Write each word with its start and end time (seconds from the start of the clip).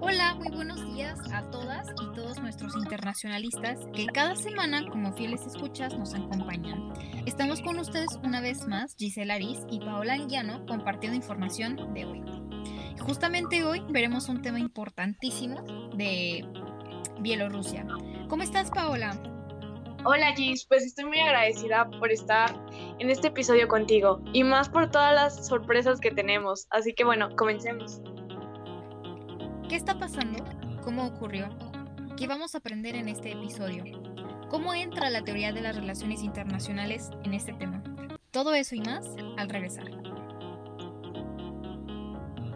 Hola, 0.00 0.34
muy 0.34 0.50
buenos 0.52 0.84
días 0.94 1.18
a 1.32 1.48
todas 1.50 1.86
y 2.02 2.14
todos 2.14 2.40
nuestros 2.40 2.74
internacionalistas 2.76 3.78
que 3.94 4.06
cada 4.06 4.34
semana 4.34 4.84
como 4.90 5.12
fieles 5.12 5.46
escuchas 5.46 5.96
nos 5.96 6.12
acompañan. 6.14 6.92
Estamos 7.24 7.60
con 7.62 7.78
ustedes 7.78 8.18
una 8.24 8.40
vez 8.40 8.66
más, 8.66 8.96
Gisela 8.96 9.34
Aris 9.34 9.60
y 9.70 9.78
Paola 9.78 10.14
Anguiano 10.14 10.66
compartiendo 10.66 11.16
información 11.16 11.94
de 11.94 12.04
hoy. 12.04 12.22
Justamente 13.00 13.62
hoy 13.64 13.82
veremos 13.90 14.28
un 14.28 14.42
tema 14.42 14.58
importantísimo 14.58 15.62
de 15.94 16.44
Bielorrusia. 17.20 17.86
¿Cómo 18.28 18.42
estás, 18.42 18.70
Paola? 18.70 19.31
Hola 20.04 20.32
Gis, 20.34 20.66
pues 20.66 20.82
estoy 20.82 21.04
muy 21.04 21.20
agradecida 21.20 21.88
por 22.00 22.10
estar 22.10 22.50
en 22.98 23.08
este 23.08 23.28
episodio 23.28 23.68
contigo 23.68 24.20
y 24.32 24.42
más 24.42 24.68
por 24.68 24.90
todas 24.90 25.14
las 25.14 25.46
sorpresas 25.46 26.00
que 26.00 26.10
tenemos. 26.10 26.66
Así 26.70 26.92
que 26.92 27.04
bueno, 27.04 27.30
comencemos. 27.36 28.00
¿Qué 29.68 29.76
está 29.76 29.96
pasando? 29.96 30.42
¿Cómo 30.82 31.06
ocurrió? 31.06 31.48
¿Qué 32.16 32.26
vamos 32.26 32.56
a 32.56 32.58
aprender 32.58 32.96
en 32.96 33.08
este 33.08 33.30
episodio? 33.30 33.84
¿Cómo 34.50 34.74
entra 34.74 35.08
la 35.08 35.22
teoría 35.22 35.52
de 35.52 35.60
las 35.60 35.76
relaciones 35.76 36.24
internacionales 36.24 37.10
en 37.22 37.34
este 37.34 37.52
tema? 37.52 37.80
Todo 38.32 38.54
eso 38.54 38.74
y 38.74 38.80
más 38.80 39.06
al 39.36 39.48
regresar. 39.48 39.88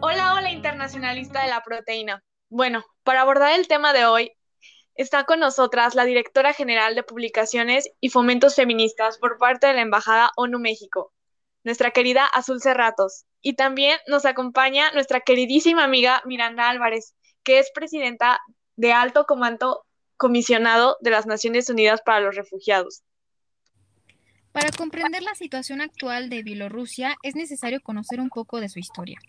Hola, 0.01 0.33
hola 0.33 0.51
internacionalista 0.51 1.43
de 1.43 1.49
la 1.49 1.61
proteína. 1.61 2.21
Bueno, 2.49 2.83
para 3.03 3.21
abordar 3.21 3.57
el 3.57 3.69
tema 3.69 3.93
de 3.93 4.05
hoy, 4.05 4.36
Está 4.97 5.25
con 5.25 5.39
nosotras 5.39 5.93
la 5.93 6.05
directora 6.05 6.53
general 6.53 6.95
de 6.95 7.03
Publicaciones 7.03 7.87
y 8.01 8.09
Fomentos 8.09 8.55
Feministas 8.55 9.19
por 9.19 9.37
parte 9.37 9.67
de 9.67 9.75
la 9.75 9.81
Embajada 9.81 10.31
ONU 10.35 10.57
México, 10.57 11.13
nuestra 11.63 11.91
querida 11.91 12.25
Azul 12.25 12.59
Cerratos. 12.59 13.25
Y 13.39 13.53
también 13.55 13.99
nos 14.07 14.25
acompaña 14.25 14.91
nuestra 14.93 15.21
queridísima 15.21 15.83
amiga 15.83 16.23
Miranda 16.25 16.67
Álvarez, 16.67 17.13
que 17.43 17.59
es 17.59 17.69
presidenta 17.75 18.39
de 18.75 18.91
Alto 18.91 19.25
Comando 19.25 19.85
Comisionado 20.17 20.97
de 21.01 21.11
las 21.11 21.27
Naciones 21.27 21.69
Unidas 21.69 22.01
para 22.03 22.19
los 22.19 22.35
Refugiados. 22.35 23.03
Para 24.51 24.71
comprender 24.71 25.21
la 25.21 25.35
situación 25.35 25.81
actual 25.81 26.29
de 26.29 26.43
Bielorrusia 26.43 27.15
es 27.23 27.35
necesario 27.35 27.81
conocer 27.81 28.19
un 28.19 28.29
poco 28.29 28.59
de 28.59 28.69
su 28.69 28.79
historia. 28.79 29.19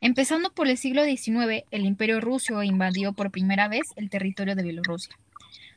Empezando 0.00 0.50
por 0.50 0.66
el 0.66 0.78
siglo 0.78 1.04
XIX, 1.04 1.64
el 1.70 1.84
Imperio 1.84 2.20
Ruso 2.20 2.62
invadió 2.62 3.12
por 3.12 3.30
primera 3.30 3.68
vez 3.68 3.82
el 3.96 4.08
territorio 4.08 4.54
de 4.54 4.62
Bielorrusia, 4.62 5.14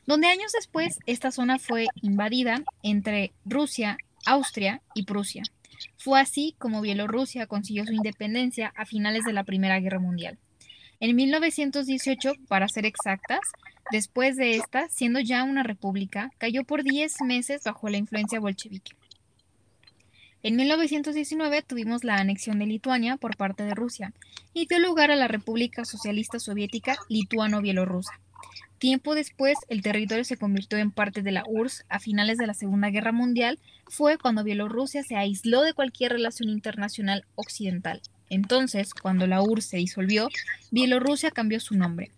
donde 0.06 0.28
años 0.28 0.52
después 0.52 0.98
esta 1.06 1.30
zona 1.30 1.58
fue 1.58 1.86
invadida 2.00 2.62
entre 2.82 3.32
Rusia, 3.44 3.98
Austria 4.24 4.80
y 4.94 5.02
Prusia. 5.04 5.42
Fue 5.98 6.20
así 6.20 6.54
como 6.58 6.80
Bielorrusia 6.80 7.46
consiguió 7.46 7.84
su 7.84 7.92
independencia 7.92 8.72
a 8.76 8.86
finales 8.86 9.24
de 9.24 9.34
la 9.34 9.44
Primera 9.44 9.78
Guerra 9.80 9.98
Mundial. 9.98 10.38
En 11.00 11.14
1918, 11.16 12.32
para 12.48 12.68
ser 12.68 12.86
exactas, 12.86 13.40
después 13.90 14.36
de 14.36 14.56
esta, 14.56 14.88
siendo 14.88 15.20
ya 15.20 15.44
una 15.44 15.62
república, 15.62 16.30
cayó 16.38 16.64
por 16.64 16.82
10 16.82 17.22
meses 17.22 17.62
bajo 17.64 17.88
la 17.88 17.98
influencia 17.98 18.40
bolchevique. 18.40 18.92
En 20.42 20.56
1919 20.56 21.62
tuvimos 21.62 22.04
la 22.04 22.16
anexión 22.16 22.58
de 22.58 22.66
Lituania 22.66 23.16
por 23.16 23.36
parte 23.36 23.62
de 23.62 23.74
Rusia 23.74 24.12
y 24.52 24.66
dio 24.66 24.78
lugar 24.78 25.10
a 25.10 25.16
la 25.16 25.26
República 25.26 25.86
Socialista 25.86 26.38
Soviética 26.38 26.96
Lituano-Bielorrusa. 27.08 28.20
Tiempo 28.78 29.14
después, 29.14 29.56
el 29.70 29.80
territorio 29.80 30.24
se 30.24 30.36
convirtió 30.36 30.76
en 30.76 30.90
parte 30.90 31.22
de 31.22 31.32
la 31.32 31.44
URSS 31.46 31.86
a 31.88 31.98
finales 31.98 32.36
de 32.36 32.46
la 32.46 32.52
Segunda 32.52 32.90
Guerra 32.90 33.12
Mundial, 33.12 33.58
fue 33.86 34.18
cuando 34.18 34.44
Bielorrusia 34.44 35.02
se 35.02 35.16
aisló 35.16 35.62
de 35.62 35.72
cualquier 35.72 36.12
relación 36.12 36.50
internacional 36.50 37.24
occidental. 37.36 38.02
Entonces, 38.28 38.92
cuando 38.92 39.26
la 39.26 39.40
URSS 39.40 39.64
se 39.66 39.76
disolvió, 39.78 40.28
Bielorrusia 40.70 41.30
cambió 41.30 41.60
su 41.60 41.74
nombre. 41.74 42.10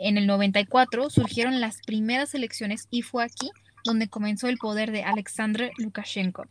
En 0.00 0.16
el 0.16 0.28
94 0.28 1.10
surgieron 1.10 1.60
las 1.60 1.80
primeras 1.84 2.32
elecciones 2.32 2.86
y 2.88 3.02
fue 3.02 3.24
aquí 3.24 3.50
donde 3.84 4.08
comenzó 4.08 4.48
el 4.48 4.56
poder 4.56 4.92
de 4.92 5.02
Alexander 5.02 5.72
Lukashenko, 5.76 6.46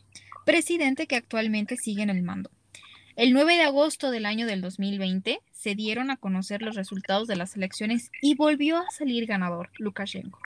presidente 0.45 1.07
que 1.07 1.15
actualmente 1.15 1.77
sigue 1.77 2.03
en 2.03 2.09
el 2.09 2.23
mando. 2.23 2.51
El 3.15 3.31
9 3.31 3.55
de 3.55 3.63
agosto 3.63 4.11
del 4.11 4.25
año 4.25 4.47
del 4.47 4.61
2020 4.61 5.39
se 5.51 5.75
dieron 5.75 6.11
a 6.11 6.17
conocer 6.17 6.61
los 6.61 6.75
resultados 6.75 7.27
de 7.27 7.37
las 7.37 7.55
elecciones 7.55 8.11
y 8.21 8.35
volvió 8.35 8.77
a 8.77 8.91
salir 8.91 9.25
ganador 9.25 9.69
Lukashenko. 9.77 10.39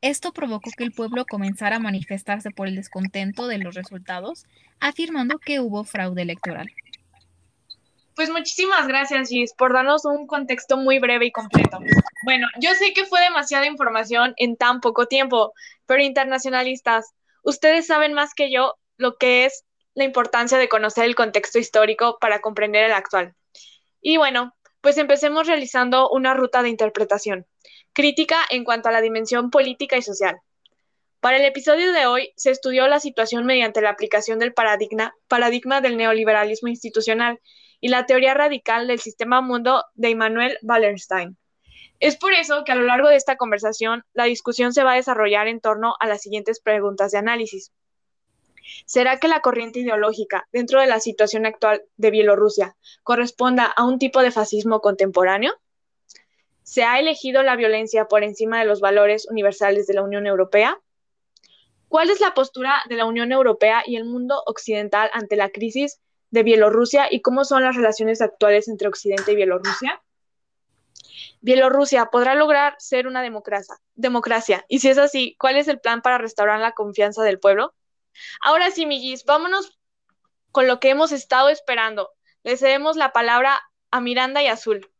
Esto 0.00 0.32
provocó 0.32 0.70
que 0.76 0.84
el 0.84 0.92
pueblo 0.92 1.26
comenzara 1.26 1.76
a 1.76 1.80
manifestarse 1.80 2.50
por 2.50 2.66
el 2.66 2.76
descontento 2.76 3.46
de 3.46 3.58
los 3.58 3.74
resultados, 3.74 4.46
afirmando 4.80 5.38
que 5.38 5.60
hubo 5.60 5.84
fraude 5.84 6.22
electoral. 6.22 6.72
Pues 8.14 8.30
muchísimas 8.30 8.86
gracias, 8.86 9.28
Gis, 9.28 9.54
por 9.54 9.72
darnos 9.72 10.04
un 10.04 10.26
contexto 10.26 10.76
muy 10.76 10.98
breve 10.98 11.26
y 11.26 11.32
completo. 11.32 11.78
Bueno, 12.24 12.46
yo 12.60 12.74
sé 12.74 12.92
que 12.92 13.06
fue 13.06 13.20
demasiada 13.20 13.66
información 13.66 14.34
en 14.36 14.56
tan 14.56 14.80
poco 14.80 15.06
tiempo, 15.06 15.52
pero 15.86 16.02
internacionalistas, 16.02 17.14
ustedes 17.42 17.86
saben 17.86 18.12
más 18.12 18.34
que 18.34 18.52
yo 18.52 18.76
lo 18.96 19.16
que 19.16 19.46
es 19.46 19.64
la 19.94 20.04
importancia 20.04 20.58
de 20.58 20.68
conocer 20.68 21.04
el 21.04 21.14
contexto 21.14 21.58
histórico 21.58 22.18
para 22.20 22.40
comprender 22.40 22.84
el 22.84 22.92
actual. 22.92 23.34
Y 24.00 24.18
bueno, 24.18 24.54
pues 24.80 24.98
empecemos 24.98 25.46
realizando 25.46 26.10
una 26.10 26.34
ruta 26.34 26.62
de 26.62 26.68
interpretación, 26.68 27.46
crítica 27.92 28.38
en 28.50 28.64
cuanto 28.64 28.88
a 28.88 28.92
la 28.92 29.00
dimensión 29.00 29.50
política 29.50 29.96
y 29.96 30.02
social. 30.02 30.40
Para 31.20 31.36
el 31.36 31.44
episodio 31.44 31.92
de 31.92 32.06
hoy 32.06 32.32
se 32.36 32.50
estudió 32.50 32.88
la 32.88 32.98
situación 32.98 33.46
mediante 33.46 33.80
la 33.80 33.90
aplicación 33.90 34.38
del 34.40 34.52
paradigma, 34.52 35.14
paradigma 35.28 35.80
del 35.80 35.96
neoliberalismo 35.96 36.68
institucional 36.68 37.38
y 37.82 37.88
la 37.88 38.06
teoría 38.06 38.32
radical 38.32 38.86
del 38.86 39.00
sistema 39.00 39.40
mundo 39.40 39.84
de 39.94 40.08
Immanuel 40.08 40.56
Wallerstein. 40.62 41.36
Es 41.98 42.16
por 42.16 42.32
eso 42.32 42.62
que 42.64 42.70
a 42.70 42.76
lo 42.76 42.84
largo 42.84 43.08
de 43.08 43.16
esta 43.16 43.36
conversación 43.36 44.04
la 44.14 44.24
discusión 44.24 44.72
se 44.72 44.84
va 44.84 44.92
a 44.92 44.96
desarrollar 44.96 45.48
en 45.48 45.60
torno 45.60 45.94
a 45.98 46.06
las 46.06 46.22
siguientes 46.22 46.60
preguntas 46.60 47.10
de 47.10 47.18
análisis. 47.18 47.72
¿Será 48.86 49.18
que 49.18 49.26
la 49.26 49.40
corriente 49.40 49.80
ideológica 49.80 50.48
dentro 50.52 50.80
de 50.80 50.86
la 50.86 51.00
situación 51.00 51.44
actual 51.44 51.82
de 51.96 52.12
Bielorrusia 52.12 52.76
corresponda 53.02 53.66
a 53.66 53.84
un 53.84 53.98
tipo 53.98 54.22
de 54.22 54.30
fascismo 54.30 54.80
contemporáneo? 54.80 55.52
¿Se 56.62 56.84
ha 56.84 57.00
elegido 57.00 57.42
la 57.42 57.56
violencia 57.56 58.06
por 58.06 58.22
encima 58.22 58.60
de 58.60 58.64
los 58.64 58.80
valores 58.80 59.26
universales 59.28 59.88
de 59.88 59.94
la 59.94 60.04
Unión 60.04 60.28
Europea? 60.28 60.80
¿Cuál 61.88 62.10
es 62.10 62.20
la 62.20 62.32
postura 62.32 62.76
de 62.88 62.94
la 62.94 63.06
Unión 63.06 63.32
Europea 63.32 63.82
y 63.84 63.96
el 63.96 64.04
mundo 64.04 64.40
occidental 64.46 65.10
ante 65.12 65.34
la 65.34 65.50
crisis 65.50 66.00
de 66.32 66.42
Bielorrusia 66.42 67.06
y 67.10 67.20
cómo 67.20 67.44
son 67.44 67.62
las 67.62 67.76
relaciones 67.76 68.20
actuales 68.20 68.66
entre 68.66 68.88
Occidente 68.88 69.32
y 69.32 69.36
Bielorrusia? 69.36 70.02
Bielorrusia 71.40 72.06
podrá 72.06 72.34
lograr 72.34 72.74
ser 72.78 73.06
una 73.06 73.22
democracia, 73.22 73.76
democracia. 73.94 74.64
Y 74.68 74.80
si 74.80 74.88
es 74.88 74.98
así, 74.98 75.36
¿cuál 75.38 75.56
es 75.56 75.68
el 75.68 75.78
plan 75.78 76.02
para 76.02 76.18
restaurar 76.18 76.58
la 76.58 76.72
confianza 76.72 77.22
del 77.22 77.38
pueblo? 77.38 77.74
Ahora 78.42 78.70
sí, 78.70 78.86
Miguis, 78.86 79.24
vámonos 79.24 79.78
con 80.50 80.66
lo 80.66 80.80
que 80.80 80.90
hemos 80.90 81.12
estado 81.12 81.48
esperando. 81.48 82.10
Le 82.42 82.56
cedemos 82.56 82.96
la 82.96 83.12
palabra 83.12 83.60
a 83.90 84.00
Miranda 84.00 84.42
y 84.42 84.46
Azul. 84.46 84.91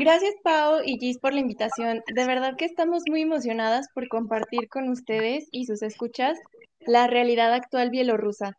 Gracias 0.00 0.34
Pau 0.42 0.80
y 0.82 0.98
Gis 0.98 1.18
por 1.18 1.34
la 1.34 1.40
invitación. 1.40 2.02
De 2.14 2.26
verdad 2.26 2.56
que 2.56 2.64
estamos 2.64 3.02
muy 3.06 3.20
emocionadas 3.20 3.86
por 3.92 4.08
compartir 4.08 4.70
con 4.70 4.88
ustedes 4.88 5.46
y 5.52 5.66
sus 5.66 5.82
escuchas 5.82 6.38
la 6.86 7.06
realidad 7.06 7.52
actual 7.52 7.90
bielorrusa 7.90 8.56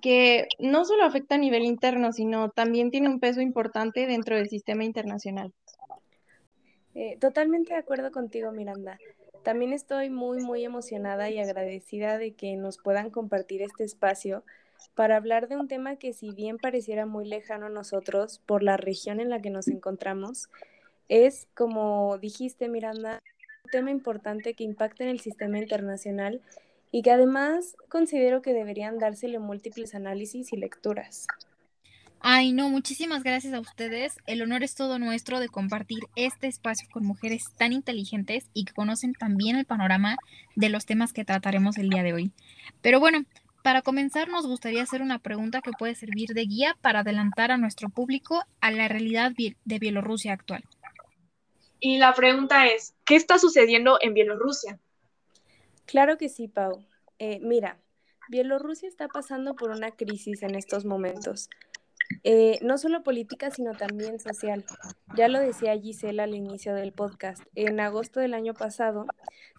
que 0.00 0.46
no 0.60 0.84
solo 0.84 1.02
afecta 1.02 1.34
a 1.34 1.38
nivel 1.38 1.64
interno, 1.64 2.12
sino 2.12 2.48
también 2.50 2.92
tiene 2.92 3.08
un 3.08 3.18
peso 3.18 3.40
importante 3.40 4.06
dentro 4.06 4.36
del 4.36 4.48
sistema 4.48 4.84
internacional. 4.84 5.52
Eh, 6.94 7.16
totalmente 7.20 7.72
de 7.72 7.80
acuerdo 7.80 8.12
contigo, 8.12 8.52
Miranda. 8.52 8.96
También 9.42 9.72
estoy 9.72 10.10
muy, 10.10 10.44
muy 10.44 10.64
emocionada 10.64 11.28
y 11.28 11.40
agradecida 11.40 12.18
de 12.18 12.34
que 12.34 12.54
nos 12.54 12.78
puedan 12.78 13.10
compartir 13.10 13.62
este 13.62 13.82
espacio 13.82 14.44
para 14.94 15.16
hablar 15.16 15.48
de 15.48 15.56
un 15.56 15.66
tema 15.66 15.96
que 15.96 16.12
si 16.12 16.30
bien 16.30 16.56
pareciera 16.56 17.04
muy 17.04 17.26
lejano 17.26 17.66
a 17.66 17.70
nosotros 17.70 18.40
por 18.46 18.62
la 18.62 18.76
región 18.76 19.18
en 19.18 19.28
la 19.28 19.42
que 19.42 19.50
nos 19.50 19.66
encontramos, 19.66 20.48
es, 21.08 21.46
como 21.54 22.18
dijiste, 22.18 22.68
Miranda, 22.68 23.22
un 23.64 23.70
tema 23.70 23.90
importante 23.90 24.54
que 24.54 24.64
impacta 24.64 25.04
en 25.04 25.10
el 25.10 25.20
sistema 25.20 25.58
internacional 25.58 26.40
y 26.90 27.02
que 27.02 27.10
además 27.10 27.76
considero 27.88 28.42
que 28.42 28.52
deberían 28.52 28.98
dársele 28.98 29.38
múltiples 29.38 29.94
análisis 29.94 30.52
y 30.52 30.56
lecturas. 30.56 31.26
Ay, 32.26 32.52
no, 32.52 32.70
muchísimas 32.70 33.22
gracias 33.22 33.52
a 33.52 33.60
ustedes. 33.60 34.16
El 34.26 34.40
honor 34.40 34.62
es 34.62 34.74
todo 34.74 34.98
nuestro 34.98 35.40
de 35.40 35.48
compartir 35.48 36.04
este 36.16 36.46
espacio 36.46 36.88
con 36.90 37.04
mujeres 37.04 37.44
tan 37.58 37.74
inteligentes 37.74 38.48
y 38.54 38.64
que 38.64 38.72
conocen 38.72 39.12
también 39.12 39.56
el 39.56 39.66
panorama 39.66 40.16
de 40.56 40.70
los 40.70 40.86
temas 40.86 41.12
que 41.12 41.26
trataremos 41.26 41.76
el 41.76 41.90
día 41.90 42.02
de 42.02 42.14
hoy. 42.14 42.32
Pero 42.80 42.98
bueno, 42.98 43.24
para 43.62 43.82
comenzar 43.82 44.28
nos 44.28 44.46
gustaría 44.46 44.82
hacer 44.82 45.02
una 45.02 45.18
pregunta 45.18 45.60
que 45.60 45.72
puede 45.72 45.94
servir 45.94 46.30
de 46.30 46.46
guía 46.46 46.76
para 46.80 47.00
adelantar 47.00 47.50
a 47.50 47.58
nuestro 47.58 47.90
público 47.90 48.42
a 48.62 48.70
la 48.70 48.88
realidad 48.88 49.32
de 49.32 49.78
Bielorrusia 49.78 50.32
actual. 50.32 50.64
Y 51.86 51.98
la 51.98 52.14
pregunta 52.14 52.66
es, 52.66 52.94
¿qué 53.04 53.14
está 53.14 53.38
sucediendo 53.38 53.98
en 54.00 54.14
Bielorrusia? 54.14 54.78
Claro 55.84 56.16
que 56.16 56.30
sí, 56.30 56.48
Pau. 56.48 56.82
Eh, 57.18 57.40
mira, 57.42 57.78
Bielorrusia 58.30 58.88
está 58.88 59.06
pasando 59.06 59.54
por 59.54 59.68
una 59.68 59.90
crisis 59.90 60.42
en 60.42 60.54
estos 60.54 60.86
momentos. 60.86 61.50
Eh, 62.22 62.58
no 62.62 62.78
solo 62.78 63.02
política, 63.02 63.50
sino 63.50 63.72
también 63.72 64.18
social. 64.18 64.64
Ya 65.14 65.28
lo 65.28 65.38
decía 65.40 65.78
Gisela 65.78 66.22
al 66.22 66.34
inicio 66.34 66.74
del 66.74 66.92
podcast. 66.92 67.42
En 67.54 67.78
agosto 67.80 68.18
del 68.18 68.32
año 68.32 68.54
pasado 68.54 69.04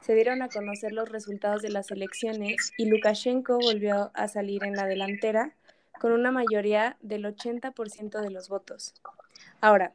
se 0.02 0.16
dieron 0.16 0.42
a 0.42 0.50
conocer 0.50 0.94
los 0.94 1.08
resultados 1.10 1.62
de 1.62 1.70
las 1.70 1.92
elecciones 1.92 2.72
y 2.76 2.86
Lukashenko 2.86 3.60
volvió 3.60 4.10
a 4.16 4.28
salir 4.30 4.64
en 4.64 4.74
la 4.74 4.88
delantera 4.88 5.56
con 6.00 6.12
una 6.12 6.32
mayoría 6.32 6.98
del 7.02 7.24
80% 7.26 8.20
de 8.20 8.32
los 8.32 8.50
votos. 8.50 8.96
Ahora, 9.62 9.94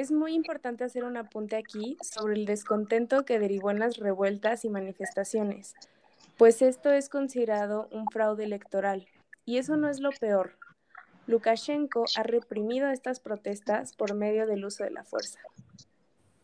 es 0.00 0.10
muy 0.10 0.34
importante 0.34 0.84
hacer 0.84 1.04
un 1.04 1.16
apunte 1.16 1.56
aquí 1.56 1.96
sobre 2.02 2.34
el 2.34 2.46
descontento 2.46 3.24
que 3.24 3.38
derivó 3.38 3.70
en 3.70 3.78
las 3.78 3.98
revueltas 3.98 4.64
y 4.64 4.70
manifestaciones, 4.70 5.74
pues 6.38 6.62
esto 6.62 6.90
es 6.90 7.08
considerado 7.08 7.88
un 7.92 8.06
fraude 8.06 8.44
electoral. 8.44 9.06
Y 9.44 9.58
eso 9.58 9.76
no 9.76 9.88
es 9.88 10.00
lo 10.00 10.10
peor. 10.10 10.56
Lukashenko 11.26 12.04
ha 12.16 12.22
reprimido 12.22 12.90
estas 12.90 13.20
protestas 13.20 13.94
por 13.94 14.14
medio 14.14 14.46
del 14.46 14.64
uso 14.64 14.84
de 14.84 14.90
la 14.90 15.04
fuerza. 15.04 15.38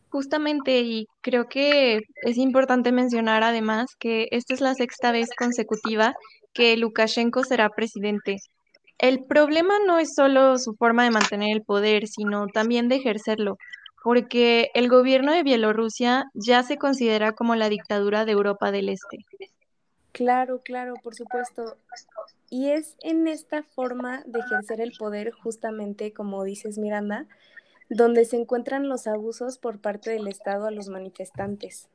Justamente, 0.09 0.79
y 0.81 1.07
creo 1.21 1.47
que 1.47 2.01
es 2.23 2.37
importante 2.37 2.91
mencionar 2.91 3.43
además 3.43 3.95
que 3.99 4.27
esta 4.31 4.53
es 4.53 4.61
la 4.61 4.73
sexta 4.73 5.11
vez 5.11 5.29
consecutiva 5.37 6.15
que 6.53 6.75
Lukashenko 6.77 7.43
será 7.43 7.69
presidente. 7.69 8.37
El 8.99 9.23
problema 9.23 9.75
no 9.87 9.97
es 9.97 10.13
solo 10.13 10.57
su 10.57 10.75
forma 10.75 11.05
de 11.05 11.11
mantener 11.11 11.55
el 11.55 11.63
poder, 11.63 12.07
sino 12.07 12.47
también 12.47 12.89
de 12.89 12.97
ejercerlo, 12.97 13.57
porque 14.03 14.71
el 14.73 14.89
gobierno 14.89 15.31
de 15.31 15.41
Bielorrusia 15.43 16.29
ya 16.33 16.63
se 16.63 16.77
considera 16.77 17.31
como 17.31 17.55
la 17.55 17.69
dictadura 17.69 18.25
de 18.25 18.33
Europa 18.33 18.71
del 18.71 18.89
Este. 18.89 19.25
Claro, 20.11 20.61
claro, 20.63 20.95
por 21.01 21.15
supuesto. 21.15 21.77
Y 22.49 22.71
es 22.71 22.97
en 23.01 23.29
esta 23.29 23.63
forma 23.63 24.21
de 24.25 24.39
ejercer 24.39 24.81
el 24.81 24.91
poder, 24.97 25.31
justamente 25.31 26.11
como 26.11 26.43
dices 26.43 26.77
Miranda, 26.77 27.25
donde 27.89 28.25
se 28.25 28.35
encuentran 28.35 28.89
los 28.89 29.07
abusos 29.07 29.57
por 29.59 29.79
parte 29.79 30.11
del 30.11 30.27
Estado 30.27 30.67
a 30.67 30.71
los 30.71 30.89
manifestantes. 30.89 31.87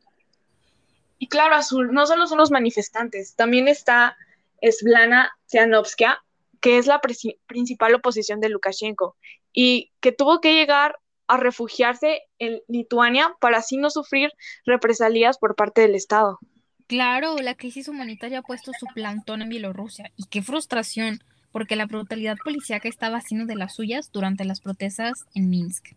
Y 1.18 1.28
claro, 1.28 1.54
Azul, 1.54 1.92
no 1.92 2.06
solo 2.06 2.26
son 2.26 2.38
los 2.38 2.50
manifestantes, 2.50 3.34
también 3.34 3.68
está 3.68 4.16
Svetlana 4.62 5.32
Tsianovskia, 5.46 6.23
que 6.64 6.78
es 6.78 6.86
la 6.86 7.02
principal 7.46 7.94
oposición 7.94 8.40
de 8.40 8.48
Lukashenko 8.48 9.18
y 9.52 9.92
que 10.00 10.12
tuvo 10.12 10.40
que 10.40 10.54
llegar 10.54 10.98
a 11.26 11.36
refugiarse 11.36 12.22
en 12.38 12.62
Lituania 12.68 13.34
para 13.38 13.58
así 13.58 13.76
no 13.76 13.90
sufrir 13.90 14.30
represalias 14.64 15.36
por 15.36 15.56
parte 15.56 15.82
del 15.82 15.94
Estado. 15.94 16.38
Claro, 16.86 17.36
la 17.36 17.54
crisis 17.54 17.86
humanitaria 17.86 18.38
ha 18.38 18.42
puesto 18.42 18.72
su 18.80 18.86
plantón 18.94 19.42
en 19.42 19.50
Bielorrusia 19.50 20.10
y 20.16 20.24
qué 20.30 20.40
frustración, 20.40 21.22
porque 21.52 21.76
la 21.76 21.84
brutalidad 21.84 22.38
policíaca 22.42 22.88
estaba 22.88 23.18
haciendo 23.18 23.44
de 23.44 23.56
las 23.56 23.74
suyas 23.74 24.10
durante 24.10 24.46
las 24.46 24.62
protestas 24.62 25.26
en 25.34 25.50
Minsk. 25.50 25.88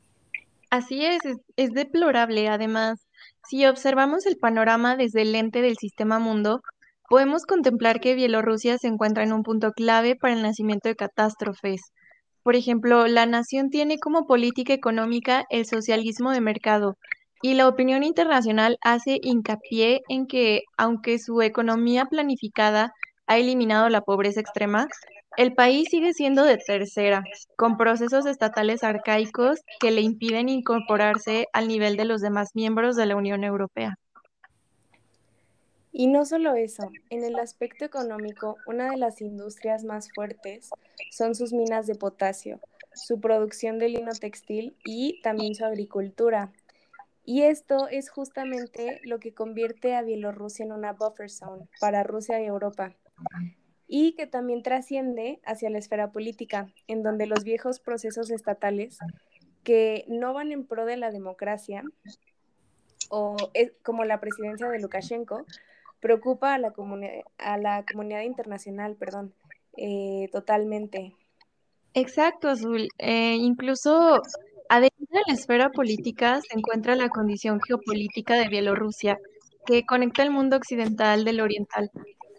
Así 0.69 1.05
es, 1.05 1.23
es, 1.23 1.37
es 1.55 1.71
deplorable. 1.71 2.49
Además, 2.49 3.07
si 3.47 3.65
observamos 3.65 4.25
el 4.25 4.35
panorama 4.35 4.97
desde 4.97 5.21
el 5.21 5.31
lente 5.31 5.61
del 5.61 5.77
sistema 5.77 6.19
mundo, 6.19 6.61
podemos 7.07 7.45
contemplar 7.45 7.99
que 7.99 8.15
Bielorrusia 8.15 8.77
se 8.77 8.87
encuentra 8.87 9.23
en 9.23 9.33
un 9.33 9.43
punto 9.43 9.71
clave 9.71 10.15
para 10.15 10.33
el 10.33 10.41
nacimiento 10.41 10.89
de 10.89 10.95
catástrofes. 10.95 11.81
Por 12.43 12.55
ejemplo, 12.55 13.07
la 13.07 13.25
nación 13.25 13.69
tiene 13.69 13.97
como 13.99 14.25
política 14.25 14.73
económica 14.73 15.45
el 15.49 15.65
socialismo 15.65 16.31
de 16.31 16.41
mercado, 16.41 16.97
y 17.41 17.53
la 17.53 17.67
opinión 17.67 18.03
internacional 18.03 18.77
hace 18.81 19.19
hincapié 19.21 20.01
en 20.09 20.27
que, 20.27 20.61
aunque 20.77 21.19
su 21.19 21.41
economía 21.41 22.05
planificada 22.05 22.93
ha 23.27 23.37
eliminado 23.37 23.89
la 23.89 24.01
pobreza 24.01 24.39
extrema, 24.39 24.87
el 25.37 25.53
país 25.53 25.87
sigue 25.91 26.13
siendo 26.13 26.43
de 26.43 26.57
tercera, 26.57 27.23
con 27.57 27.77
procesos 27.77 28.25
estatales 28.25 28.83
arcaicos 28.83 29.59
que 29.79 29.91
le 29.91 30.01
impiden 30.01 30.49
incorporarse 30.49 31.45
al 31.53 31.67
nivel 31.67 31.95
de 31.95 32.05
los 32.05 32.21
demás 32.21 32.49
miembros 32.55 32.95
de 32.95 33.05
la 33.05 33.15
Unión 33.15 33.43
Europea. 33.43 33.97
Y 35.99 36.05
no 36.05 36.25
solo 36.25 36.53
eso, 36.53 36.91
en 37.09 37.23
el 37.23 37.39
aspecto 37.39 37.83
económico, 37.83 38.57
una 38.67 38.91
de 38.91 38.97
las 38.97 39.19
industrias 39.19 39.83
más 39.83 40.11
fuertes 40.13 40.69
son 41.09 41.33
sus 41.33 41.53
minas 41.53 41.87
de 41.87 41.95
potasio, 41.95 42.59
su 42.93 43.19
producción 43.19 43.79
de 43.79 43.89
lino 43.89 44.11
textil 44.11 44.77
y 44.85 45.19
también 45.23 45.55
su 45.55 45.65
agricultura, 45.65 46.53
y 47.25 47.41
esto 47.41 47.87
es 47.87 48.11
justamente 48.11 49.01
lo 49.05 49.19
que 49.19 49.33
convierte 49.33 49.95
a 49.95 50.03
Bielorrusia 50.03 50.65
en 50.65 50.71
una 50.71 50.93
buffer 50.93 51.31
zone 51.31 51.67
para 51.79 52.03
Rusia 52.03 52.39
y 52.43 52.45
Europa. 52.45 52.93
Y 53.87 54.11
que 54.11 54.27
también 54.27 54.61
trasciende 54.61 55.39
hacia 55.45 55.71
la 55.71 55.79
esfera 55.79 56.11
política, 56.11 56.71
en 56.85 57.01
donde 57.01 57.25
los 57.25 57.43
viejos 57.43 57.79
procesos 57.79 58.29
estatales 58.29 58.99
que 59.63 60.05
no 60.07 60.33
van 60.35 60.51
en 60.51 60.67
pro 60.67 60.85
de 60.85 60.97
la 60.97 61.09
democracia, 61.09 61.83
o 63.09 63.35
como 63.81 64.05
la 64.05 64.19
presidencia 64.19 64.69
de 64.69 64.79
Lukashenko, 64.79 65.43
preocupa 65.99 66.53
a 66.53 66.57
la, 66.57 66.73
a 67.37 67.57
la 67.57 67.85
comunidad 67.91 68.21
internacional, 68.21 68.95
perdón, 68.95 69.33
eh, 69.75 70.29
totalmente. 70.31 71.15
Exacto, 71.93 72.49
Azul. 72.49 72.87
Eh, 72.99 73.35
incluso 73.35 74.21
Además 74.69 74.91
de 74.99 75.21
la 75.27 75.33
esfera 75.33 75.69
política 75.69 76.41
se 76.41 76.57
encuentra 76.57 76.95
la 76.95 77.09
condición 77.09 77.61
geopolítica 77.61 78.35
de 78.35 78.49
Bielorrusia, 78.49 79.17
que 79.65 79.85
conecta 79.85 80.23
el 80.23 80.31
mundo 80.31 80.57
occidental 80.57 81.23
del 81.23 81.39
oriental. 81.39 81.89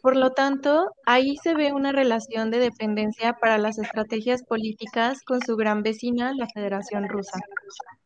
Por 0.02 0.16
lo 0.16 0.30
tanto, 0.30 0.90
ahí 1.06 1.36
se 1.42 1.54
ve 1.54 1.72
una 1.72 1.90
relación 1.90 2.50
de 2.50 2.58
dependencia 2.58 3.32
para 3.32 3.56
las 3.56 3.78
estrategias 3.78 4.42
políticas 4.44 5.22
con 5.22 5.40
su 5.40 5.56
gran 5.56 5.82
vecina, 5.82 6.34
la 6.34 6.48
Federación 6.48 7.08
Rusa. 7.08 7.38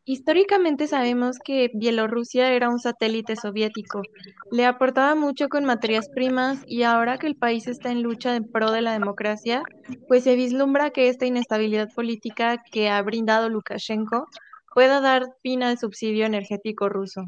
Históricamente 0.05 0.87
sabemos 0.87 1.37
que 1.39 1.71
Bielorrusia 1.73 2.51
era 2.51 2.69
un 2.69 2.79
satélite 2.79 3.37
soviético, 3.37 4.01
le 4.51 4.65
aportaba 4.65 5.15
mucho 5.15 5.47
con 5.47 5.63
materias 5.63 6.09
primas 6.09 6.59
y 6.67 6.83
ahora 6.83 7.17
que 7.17 7.27
el 7.27 7.37
país 7.37 7.67
está 7.67 7.89
en 7.89 8.03
lucha 8.03 8.35
en 8.35 8.43
pro 8.43 8.71
de 8.71 8.81
la 8.81 8.91
democracia, 8.91 9.63
pues 10.09 10.25
se 10.25 10.35
vislumbra 10.35 10.89
que 10.89 11.07
esta 11.07 11.25
inestabilidad 11.25 11.89
política 11.93 12.61
que 12.69 12.89
ha 12.89 13.01
brindado 13.01 13.47
Lukashenko 13.47 14.27
pueda 14.73 14.99
dar 14.99 15.23
fin 15.41 15.63
al 15.63 15.77
subsidio 15.77 16.25
energético 16.25 16.89
ruso. 16.89 17.23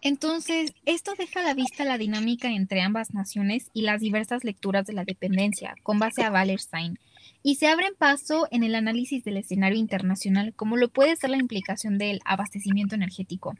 Entonces, 0.00 0.72
esto 0.86 1.12
deja 1.18 1.40
a 1.40 1.44
la 1.44 1.54
vista 1.54 1.84
la 1.84 1.98
dinámica 1.98 2.48
entre 2.48 2.80
ambas 2.82 3.12
naciones 3.12 3.70
y 3.74 3.82
las 3.82 4.00
diversas 4.00 4.44
lecturas 4.44 4.86
de 4.86 4.92
la 4.92 5.04
dependencia, 5.04 5.74
con 5.82 5.98
base 5.98 6.22
a 6.22 6.30
Wallerstein, 6.30 6.98
y 7.46 7.56
se 7.56 7.68
abren 7.68 7.94
paso 7.94 8.48
en 8.50 8.64
el 8.64 8.74
análisis 8.74 9.22
del 9.22 9.36
escenario 9.36 9.78
internacional, 9.78 10.54
como 10.56 10.78
lo 10.78 10.88
puede 10.88 11.14
ser 11.14 11.28
la 11.28 11.36
implicación 11.36 11.98
del 11.98 12.20
abastecimiento 12.24 12.94
energético. 12.94 13.54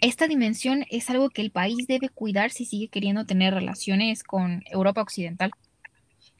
Esta 0.00 0.26
dimensión 0.26 0.84
es 0.90 1.08
algo 1.10 1.30
que 1.30 1.40
el 1.40 1.52
país 1.52 1.86
debe 1.86 2.08
cuidar 2.08 2.50
si 2.50 2.64
sigue 2.64 2.88
queriendo 2.88 3.24
tener 3.24 3.54
relaciones 3.54 4.24
con 4.24 4.64
Europa 4.66 5.00
Occidental. 5.00 5.52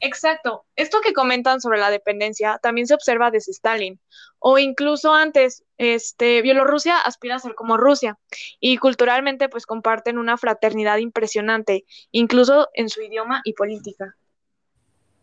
Exacto. 0.01 0.65
Esto 0.75 0.99
que 0.99 1.13
comentan 1.13 1.61
sobre 1.61 1.79
la 1.79 1.89
dependencia 1.89 2.59
también 2.61 2.87
se 2.87 2.93
observa 2.93 3.31
desde 3.31 3.53
Stalin 3.53 3.97
o 4.39 4.57
incluso 4.59 5.13
antes. 5.13 5.63
Este, 5.77 6.41
Bielorrusia 6.41 6.99
aspira 6.99 7.35
a 7.35 7.39
ser 7.39 7.55
como 7.55 7.77
Rusia 7.77 8.19
y 8.59 8.75
culturalmente 8.77 9.47
pues 9.47 9.65
comparten 9.65 10.17
una 10.17 10.37
fraternidad 10.37 10.97
impresionante, 10.97 11.85
incluso 12.11 12.67
en 12.73 12.89
su 12.89 13.01
idioma 13.01 13.39
y 13.45 13.53
política. 13.53 14.17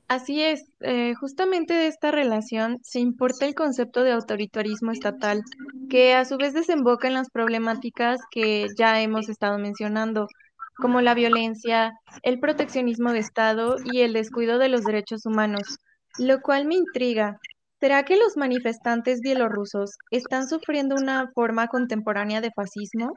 Así 0.09 0.42
es, 0.42 0.64
eh, 0.80 1.14
justamente 1.14 1.73
de 1.73 1.87
esta 1.87 2.11
relación 2.11 2.78
se 2.82 3.00
importa 3.00 3.47
el 3.47 3.54
concepto 3.54 4.04
de 4.04 4.12
autoritarismo 4.12 4.92
estatal, 4.92 5.42
que 5.88 6.14
a 6.14 6.25
su 6.25 6.37
vez 6.37 6.52
desemboca 6.52 7.09
en 7.09 7.14
las 7.14 7.30
problemáticas 7.30 8.21
que 8.30 8.68
ya 8.76 9.00
hemos 9.00 9.28
estado 9.28 9.59
mencionando, 9.59 10.28
como 10.76 11.00
la 11.00 11.14
violencia, 11.14 11.92
el 12.23 12.40
proteccionismo 12.40 13.12
de 13.12 13.21
Estado 13.21 13.76
y 13.85 14.00
el 14.00 14.12
descuido 14.12 14.59
de 14.59 14.68
los 14.68 14.85
derechos 14.85 15.25
humanos, 15.26 15.78
lo 16.18 16.40
cual 16.40 16.66
me 16.66 16.75
intriga. 16.75 17.38
¿Será 17.80 18.04
que 18.04 18.16
los 18.16 18.37
manifestantes 18.37 19.21
bielorrusos 19.21 19.97
están 20.11 20.49
sufriendo 20.49 20.94
una 20.94 21.30
forma 21.35 21.66
contemporánea 21.66 22.40
de 22.40 22.52
fascismo? 22.52 23.12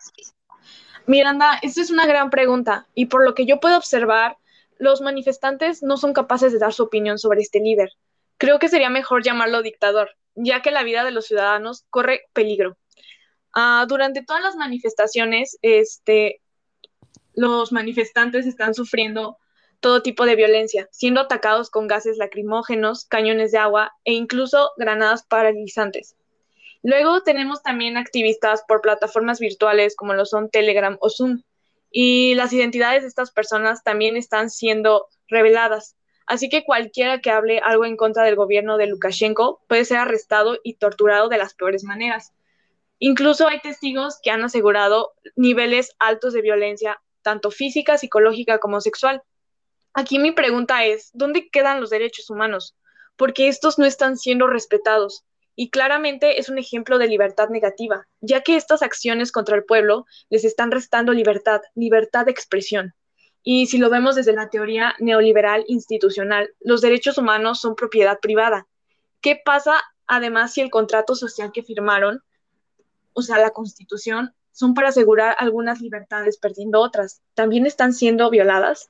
Miranda, 1.07 1.59
esta 1.61 1.81
es 1.81 1.91
una 1.91 2.07
gran 2.07 2.29
pregunta 2.29 2.87
y 2.95 3.05
por 3.05 3.23
lo 3.23 3.35
que 3.35 3.45
yo 3.45 3.59
puedo 3.59 3.77
observar, 3.77 4.37
los 4.77 5.01
manifestantes 5.01 5.83
no 5.83 5.97
son 5.97 6.13
capaces 6.13 6.51
de 6.51 6.59
dar 6.59 6.73
su 6.73 6.83
opinión 6.83 7.17
sobre 7.17 7.41
este 7.41 7.59
líder. 7.59 7.91
Creo 8.37 8.59
que 8.59 8.69
sería 8.69 8.89
mejor 8.89 9.23
llamarlo 9.23 9.61
dictador, 9.61 10.11
ya 10.35 10.61
que 10.61 10.71
la 10.71 10.83
vida 10.83 11.03
de 11.03 11.11
los 11.11 11.25
ciudadanos 11.25 11.85
corre 11.89 12.23
peligro. 12.33 12.77
Ah, 13.53 13.85
durante 13.87 14.23
todas 14.23 14.43
las 14.43 14.55
manifestaciones, 14.55 15.57
este, 15.61 16.41
los 17.33 17.71
manifestantes 17.71 18.45
están 18.45 18.73
sufriendo 18.73 19.37
todo 19.79 20.01
tipo 20.01 20.25
de 20.25 20.35
violencia, 20.35 20.89
siendo 20.91 21.21
atacados 21.21 21.69
con 21.69 21.87
gases 21.87 22.17
lacrimógenos, 22.17 23.05
cañones 23.05 23.51
de 23.51 23.59
agua 23.59 23.93
e 24.03 24.13
incluso 24.13 24.71
granadas 24.77 25.23
paralizantes. 25.25 26.15
Luego 26.81 27.23
tenemos 27.23 27.63
también 27.63 27.97
activistas 27.97 28.63
por 28.67 28.81
plataformas 28.81 29.39
virtuales 29.39 29.95
como 29.95 30.13
lo 30.13 30.25
son 30.25 30.49
Telegram 30.49 30.97
o 30.99 31.09
Zoom, 31.09 31.41
y 31.97 32.35
las 32.35 32.51
identidades 32.51 33.03
de 33.03 33.07
estas 33.07 33.31
personas 33.31 33.81
también 33.81 34.17
están 34.17 34.49
siendo 34.49 35.07
reveladas. 35.29 35.95
Así 36.27 36.49
que 36.49 36.65
cualquiera 36.65 37.21
que 37.21 37.31
hable 37.31 37.59
algo 37.59 37.85
en 37.85 37.95
contra 37.95 38.23
del 38.23 38.35
gobierno 38.35 38.75
de 38.75 38.87
Lukashenko 38.87 39.63
puede 39.69 39.85
ser 39.85 39.99
arrestado 39.99 40.57
y 40.61 40.73
torturado 40.73 41.29
de 41.29 41.37
las 41.37 41.53
peores 41.53 41.85
maneras. 41.85 42.33
Incluso 42.99 43.47
hay 43.47 43.61
testigos 43.61 44.19
que 44.21 44.29
han 44.29 44.43
asegurado 44.43 45.13
niveles 45.37 45.95
altos 45.97 46.33
de 46.33 46.41
violencia, 46.41 47.01
tanto 47.21 47.49
física, 47.49 47.97
psicológica 47.97 48.59
como 48.59 48.81
sexual. 48.81 49.23
Aquí 49.93 50.19
mi 50.19 50.33
pregunta 50.33 50.83
es, 50.83 51.11
¿dónde 51.13 51.47
quedan 51.49 51.79
los 51.79 51.91
derechos 51.91 52.29
humanos? 52.29 52.75
Porque 53.15 53.47
estos 53.47 53.79
no 53.79 53.85
están 53.85 54.17
siendo 54.17 54.47
respetados. 54.47 55.23
Y 55.55 55.69
claramente 55.69 56.39
es 56.39 56.49
un 56.49 56.57
ejemplo 56.57 56.97
de 56.97 57.07
libertad 57.07 57.49
negativa, 57.49 58.07
ya 58.21 58.41
que 58.41 58.55
estas 58.55 58.81
acciones 58.81 59.31
contra 59.31 59.55
el 59.55 59.63
pueblo 59.63 60.05
les 60.29 60.43
están 60.43 60.71
restando 60.71 61.13
libertad, 61.13 61.61
libertad 61.75 62.25
de 62.25 62.31
expresión. 62.31 62.93
Y 63.43 63.67
si 63.67 63.77
lo 63.77 63.89
vemos 63.89 64.15
desde 64.15 64.33
la 64.33 64.49
teoría 64.49 64.95
neoliberal 64.99 65.63
institucional, 65.67 66.53
los 66.59 66.81
derechos 66.81 67.17
humanos 67.17 67.61
son 67.61 67.75
propiedad 67.75 68.19
privada. 68.19 68.67
¿Qué 69.21 69.39
pasa 69.43 69.81
además 70.07 70.53
si 70.53 70.61
el 70.61 70.69
contrato 70.69 71.15
social 71.15 71.51
que 71.51 71.63
firmaron 71.63 72.21
o 73.15 73.21
sea, 73.21 73.39
la 73.39 73.51
constitución, 73.51 74.35
son 74.51 74.73
para 74.73 74.89
asegurar 74.89 75.35
algunas 75.39 75.81
libertades, 75.81 76.37
perdiendo 76.37 76.81
otras. 76.81 77.21
¿También 77.33 77.65
están 77.65 77.93
siendo 77.93 78.29
violadas? 78.29 78.89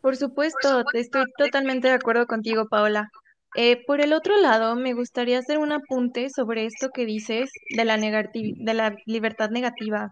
Por 0.00 0.16
supuesto, 0.16 0.84
estoy 0.94 1.24
totalmente 1.36 1.88
de 1.88 1.94
acuerdo 1.94 2.26
contigo, 2.26 2.68
Paola. 2.68 3.10
Eh, 3.54 3.84
por 3.86 4.00
el 4.00 4.12
otro 4.12 4.40
lado, 4.40 4.76
me 4.76 4.94
gustaría 4.94 5.38
hacer 5.38 5.58
un 5.58 5.72
apunte 5.72 6.30
sobre 6.30 6.64
esto 6.64 6.88
que 6.88 7.04
dices 7.04 7.50
de 7.76 7.84
la, 7.84 8.96
libertad 9.06 9.50
negativa. 9.50 10.10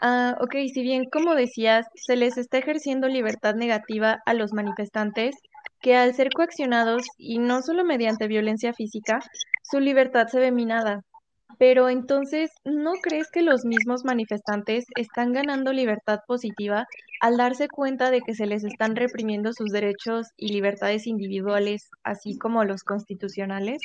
Ah, 0.00 0.36
ok, 0.40 0.54
si 0.72 0.82
bien, 0.82 1.06
como 1.10 1.34
decías, 1.34 1.86
se 1.94 2.16
les 2.16 2.36
está 2.36 2.58
ejerciendo 2.58 3.08
libertad 3.08 3.54
negativa 3.54 4.20
a 4.26 4.34
los 4.34 4.52
manifestantes, 4.52 5.34
que 5.80 5.96
al 5.96 6.14
ser 6.14 6.30
coaccionados, 6.30 7.06
y 7.16 7.38
no 7.38 7.62
solo 7.62 7.84
mediante 7.84 8.28
violencia 8.28 8.74
física, 8.74 9.20
su 9.62 9.80
libertad 9.80 10.28
se 10.28 10.38
ve 10.38 10.52
minada. 10.52 11.02
Pero 11.58 11.88
entonces, 11.88 12.50
¿no 12.64 12.92
crees 13.02 13.30
que 13.30 13.42
los 13.42 13.64
mismos 13.64 14.04
manifestantes 14.04 14.84
están 14.94 15.32
ganando 15.32 15.72
libertad 15.72 16.20
positiva 16.26 16.86
al 17.20 17.36
darse 17.36 17.68
cuenta 17.68 18.10
de 18.10 18.20
que 18.20 18.34
se 18.34 18.46
les 18.46 18.64
están 18.64 18.96
reprimiendo 18.96 19.52
sus 19.52 19.70
derechos 19.70 20.28
y 20.36 20.52
libertades 20.52 21.06
individuales, 21.06 21.90
así 22.02 22.38
como 22.38 22.64
los 22.64 22.82
constitucionales? 22.82 23.80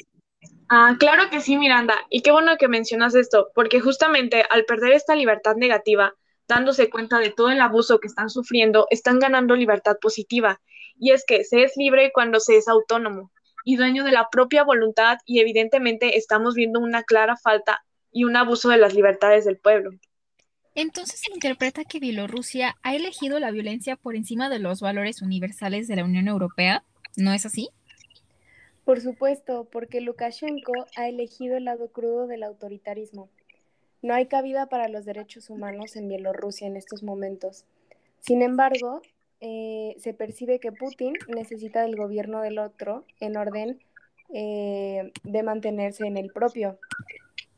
Ah, 0.70 0.96
claro 1.00 1.30
que 1.30 1.40
sí, 1.40 1.58
Miranda. 1.58 1.96
Y 2.10 2.22
qué 2.22 2.32
bueno 2.32 2.58
que 2.58 2.68
mencionas 2.68 3.16
esto, 3.16 3.50
porque 3.56 3.80
justamente 3.80 4.44
al 4.50 4.66
perder 4.66 4.94
esta 4.94 5.16
libertad 5.16 5.56
negativa, 5.56 6.14
dándose 6.48 6.90
cuenta 6.90 7.20
de 7.20 7.32
todo 7.32 7.50
el 7.50 7.62
abuso 7.62 8.00
que 8.00 8.08
están 8.08 8.30
sufriendo, 8.30 8.88
están 8.90 9.20
ganando 9.20 9.56
libertad 9.56 9.98
positiva. 10.02 10.60
Y 10.98 11.12
es 11.12 11.26
que 11.26 11.44
se 11.44 11.64
es 11.64 11.74
libre 11.78 12.12
cuando 12.14 12.40
se 12.40 12.58
es 12.58 12.68
autónomo 12.68 13.32
y 13.66 13.78
dueño 13.78 14.04
de 14.04 14.12
la 14.12 14.28
propia 14.30 14.64
voluntad 14.64 15.18
y 15.26 15.40
evidentemente 15.40 16.18
estamos 16.18 16.54
viendo 16.54 16.80
una 16.80 17.04
clara 17.04 17.38
falta 17.38 17.84
y 18.12 18.26
un 18.26 18.36
abuso 18.36 18.70
de 18.70 18.78
las 18.78 18.94
libertades 18.94 19.46
del 19.46 19.58
pueblo. 19.58 19.92
Entonces 20.76 21.20
se 21.20 21.32
interpreta 21.34 21.84
que 21.84 22.00
Bielorrusia 22.00 22.76
ha 22.82 22.96
elegido 22.96 23.40
la 23.40 23.52
violencia 23.52 23.96
por 23.96 24.16
encima 24.16 24.50
de 24.50 24.60
los 24.60 24.82
valores 24.82 25.22
universales 25.22 25.88
de 25.88 25.96
la 25.96 26.04
Unión 26.04 26.28
Europea, 26.28 26.84
¿no 27.16 27.32
es 27.32 27.46
así? 27.46 27.70
Por 28.84 29.00
supuesto, 29.00 29.68
porque 29.72 30.02
Lukashenko 30.02 30.74
ha 30.98 31.08
elegido 31.08 31.58
el 31.58 31.66
lado 31.66 31.90
crudo 31.90 32.28
del 32.28 32.44
autoritarismo. 32.44 33.30
No 34.02 34.14
hay 34.14 34.26
cabida 34.26 34.66
para 34.66 34.90
los 34.90 35.06
derechos 35.06 35.50
humanos 35.50 35.96
en 35.96 36.10
Bielorrusia 36.10 36.68
en 36.68 36.76
estos 36.76 37.04
momentos. 37.04 37.66
Sin 38.20 38.42
embargo, 38.42 39.02
eh, 39.40 39.96
se 40.00 40.14
percibe 40.14 40.60
que 40.60 40.72
Putin 40.72 41.14
necesita 41.28 41.84
del 41.84 41.96
gobierno 41.96 42.42
del 42.42 42.60
otro 42.60 43.06
en 43.20 43.38
orden 43.38 43.80
eh, 44.34 45.12
de 45.24 45.44
mantenerse 45.44 46.06
en 46.06 46.18
el 46.18 46.32
propio. 46.32 46.80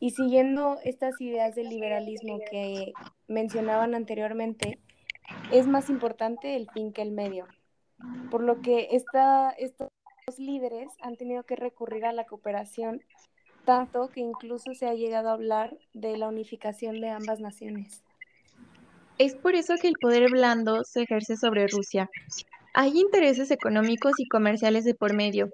Y 0.05 0.11
siguiendo 0.11 0.77
estas 0.83 1.19
ideas 1.19 1.55
del 1.55 1.67
liberalismo 1.67 2.37
que 2.51 2.93
mencionaban 3.27 3.95
anteriormente, 3.95 4.77
es 5.51 5.65
más 5.65 5.89
importante 5.89 6.55
el 6.55 6.69
fin 6.69 6.93
que 6.93 7.01
el 7.01 7.09
medio. 7.09 7.47
Por 8.29 8.43
lo 8.43 8.61
que 8.61 8.89
esta, 8.91 9.49
estos 9.57 9.89
líderes 10.37 10.89
han 11.01 11.15
tenido 11.15 11.41
que 11.41 11.55
recurrir 11.55 12.05
a 12.05 12.13
la 12.13 12.25
cooperación, 12.25 13.01
tanto 13.65 14.09
que 14.09 14.19
incluso 14.19 14.75
se 14.75 14.85
ha 14.85 14.93
llegado 14.93 15.29
a 15.29 15.33
hablar 15.33 15.75
de 15.95 16.15
la 16.17 16.27
unificación 16.27 17.01
de 17.01 17.09
ambas 17.09 17.39
naciones. 17.39 18.03
Es 19.17 19.33
por 19.33 19.55
eso 19.55 19.73
que 19.81 19.87
el 19.87 19.95
poder 19.99 20.29
blando 20.29 20.83
se 20.83 21.01
ejerce 21.01 21.35
sobre 21.35 21.65
Rusia. 21.65 22.11
Hay 22.75 22.99
intereses 22.99 23.49
económicos 23.49 24.13
y 24.19 24.27
comerciales 24.27 24.83
de 24.83 24.93
por 24.93 25.15
medio. 25.15 25.49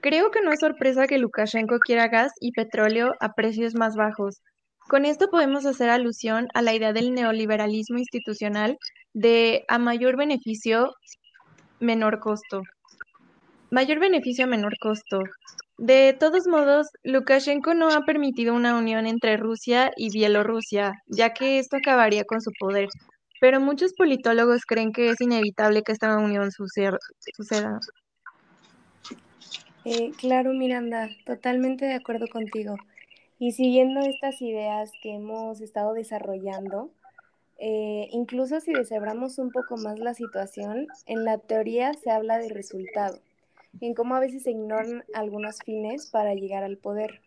Creo 0.00 0.30
que 0.30 0.42
no 0.42 0.52
es 0.52 0.60
sorpresa 0.60 1.06
que 1.06 1.18
Lukashenko 1.18 1.80
quiera 1.80 2.08
gas 2.08 2.32
y 2.40 2.52
petróleo 2.52 3.14
a 3.20 3.34
precios 3.34 3.74
más 3.74 3.96
bajos. 3.96 4.40
Con 4.88 5.04
esto 5.04 5.28
podemos 5.28 5.66
hacer 5.66 5.90
alusión 5.90 6.48
a 6.54 6.62
la 6.62 6.72
idea 6.72 6.92
del 6.92 7.12
neoliberalismo 7.12 7.98
institucional 7.98 8.78
de 9.12 9.64
a 9.68 9.78
mayor 9.78 10.16
beneficio, 10.16 10.92
menor 11.80 12.20
costo. 12.20 12.62
Mayor 13.70 13.98
beneficio, 13.98 14.46
menor 14.46 14.74
costo. 14.80 15.20
De 15.78 16.16
todos 16.18 16.46
modos, 16.46 16.86
Lukashenko 17.02 17.74
no 17.74 17.88
ha 17.90 18.02
permitido 18.06 18.54
una 18.54 18.78
unión 18.78 19.06
entre 19.06 19.36
Rusia 19.36 19.90
y 19.96 20.10
Bielorrusia, 20.10 20.92
ya 21.06 21.34
que 21.34 21.58
esto 21.58 21.76
acabaría 21.76 22.24
con 22.24 22.40
su 22.40 22.50
poder. 22.58 22.88
Pero 23.40 23.60
muchos 23.60 23.94
politólogos 23.94 24.64
creen 24.64 24.92
que 24.92 25.10
es 25.10 25.20
inevitable 25.20 25.82
que 25.82 25.92
esta 25.92 26.16
unión 26.18 26.50
suceda. 26.50 26.98
Eh, 29.90 30.12
claro, 30.18 30.52
Miranda, 30.52 31.08
totalmente 31.24 31.86
de 31.86 31.94
acuerdo 31.94 32.26
contigo. 32.28 32.76
Y 33.38 33.52
siguiendo 33.52 34.00
estas 34.00 34.42
ideas 34.42 34.92
que 35.02 35.14
hemos 35.14 35.62
estado 35.62 35.94
desarrollando, 35.94 36.90
eh, 37.56 38.06
incluso 38.10 38.60
si 38.60 38.74
deshebramos 38.74 39.38
un 39.38 39.50
poco 39.50 39.78
más 39.78 39.98
la 39.98 40.12
situación, 40.12 40.88
en 41.06 41.24
la 41.24 41.38
teoría 41.38 41.94
se 41.94 42.10
habla 42.10 42.36
de 42.36 42.50
resultado 42.50 43.18
en 43.80 43.94
cómo 43.94 44.14
a 44.14 44.20
veces 44.20 44.42
se 44.42 44.50
ignoran 44.50 45.04
algunos 45.14 45.60
fines 45.64 46.10
para 46.10 46.34
llegar 46.34 46.64
al 46.64 46.76
poder. 46.76 47.22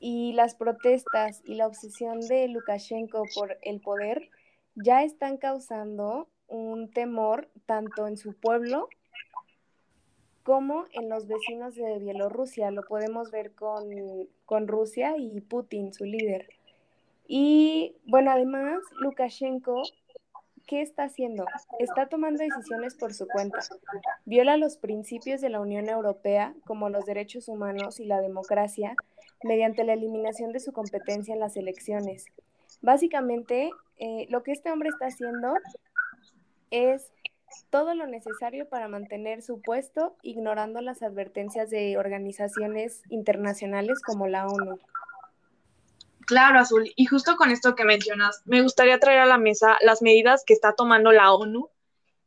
Y 0.00 0.32
las 0.32 0.54
protestas 0.54 1.42
y 1.44 1.54
la 1.54 1.66
obsesión 1.66 2.20
de 2.20 2.48
Lukashenko 2.48 3.24
por 3.34 3.58
el 3.60 3.82
poder 3.82 4.30
ya 4.74 5.02
están 5.02 5.36
causando 5.36 6.28
un 6.46 6.90
temor 6.90 7.50
tanto 7.66 8.06
en 8.06 8.16
su 8.16 8.32
pueblo 8.32 8.88
como 10.48 10.86
en 10.92 11.10
los 11.10 11.26
vecinos 11.26 11.74
de 11.74 11.98
Bielorrusia. 11.98 12.70
Lo 12.70 12.82
podemos 12.82 13.30
ver 13.30 13.52
con, 13.52 13.84
con 14.46 14.66
Rusia 14.66 15.14
y 15.18 15.42
Putin, 15.42 15.92
su 15.92 16.06
líder. 16.06 16.48
Y 17.26 17.96
bueno, 18.06 18.30
además, 18.30 18.80
Lukashenko 18.98 19.82
¿qué 20.66 20.80
está 20.80 21.04
haciendo? 21.04 21.44
Está 21.78 22.08
tomando 22.08 22.42
decisiones 22.42 22.94
por 22.94 23.12
su 23.12 23.28
cuenta. 23.28 23.58
Viola 24.24 24.56
los 24.56 24.78
principios 24.78 25.42
de 25.42 25.50
la 25.50 25.60
Unión 25.60 25.90
Europea, 25.90 26.54
como 26.64 26.88
los 26.88 27.04
derechos 27.04 27.48
humanos 27.48 28.00
y 28.00 28.06
la 28.06 28.22
democracia, 28.22 28.96
mediante 29.42 29.84
la 29.84 29.92
eliminación 29.92 30.52
de 30.52 30.60
su 30.60 30.72
competencia 30.72 31.34
en 31.34 31.40
las 31.40 31.58
elecciones. 31.58 32.24
Básicamente, 32.80 33.70
eh, 33.98 34.24
lo 34.30 34.42
que 34.42 34.52
este 34.52 34.72
hombre 34.72 34.88
está 34.88 35.08
haciendo 35.08 35.52
es 36.70 37.12
todo 37.70 37.94
lo 37.94 38.06
necesario 38.06 38.68
para 38.68 38.88
mantener 38.88 39.42
su 39.42 39.60
puesto, 39.60 40.16
ignorando 40.22 40.80
las 40.80 41.02
advertencias 41.02 41.70
de 41.70 41.98
organizaciones 41.98 43.02
internacionales 43.10 44.00
como 44.04 44.26
la 44.26 44.46
ONU. 44.46 44.78
Claro, 46.26 46.58
Azul. 46.58 46.92
Y 46.94 47.06
justo 47.06 47.36
con 47.36 47.50
esto 47.50 47.74
que 47.74 47.84
mencionas, 47.84 48.42
me 48.44 48.60
gustaría 48.60 48.98
traer 48.98 49.20
a 49.20 49.26
la 49.26 49.38
mesa 49.38 49.78
las 49.80 50.02
medidas 50.02 50.44
que 50.46 50.52
está 50.52 50.74
tomando 50.74 51.10
la 51.10 51.32
ONU 51.32 51.70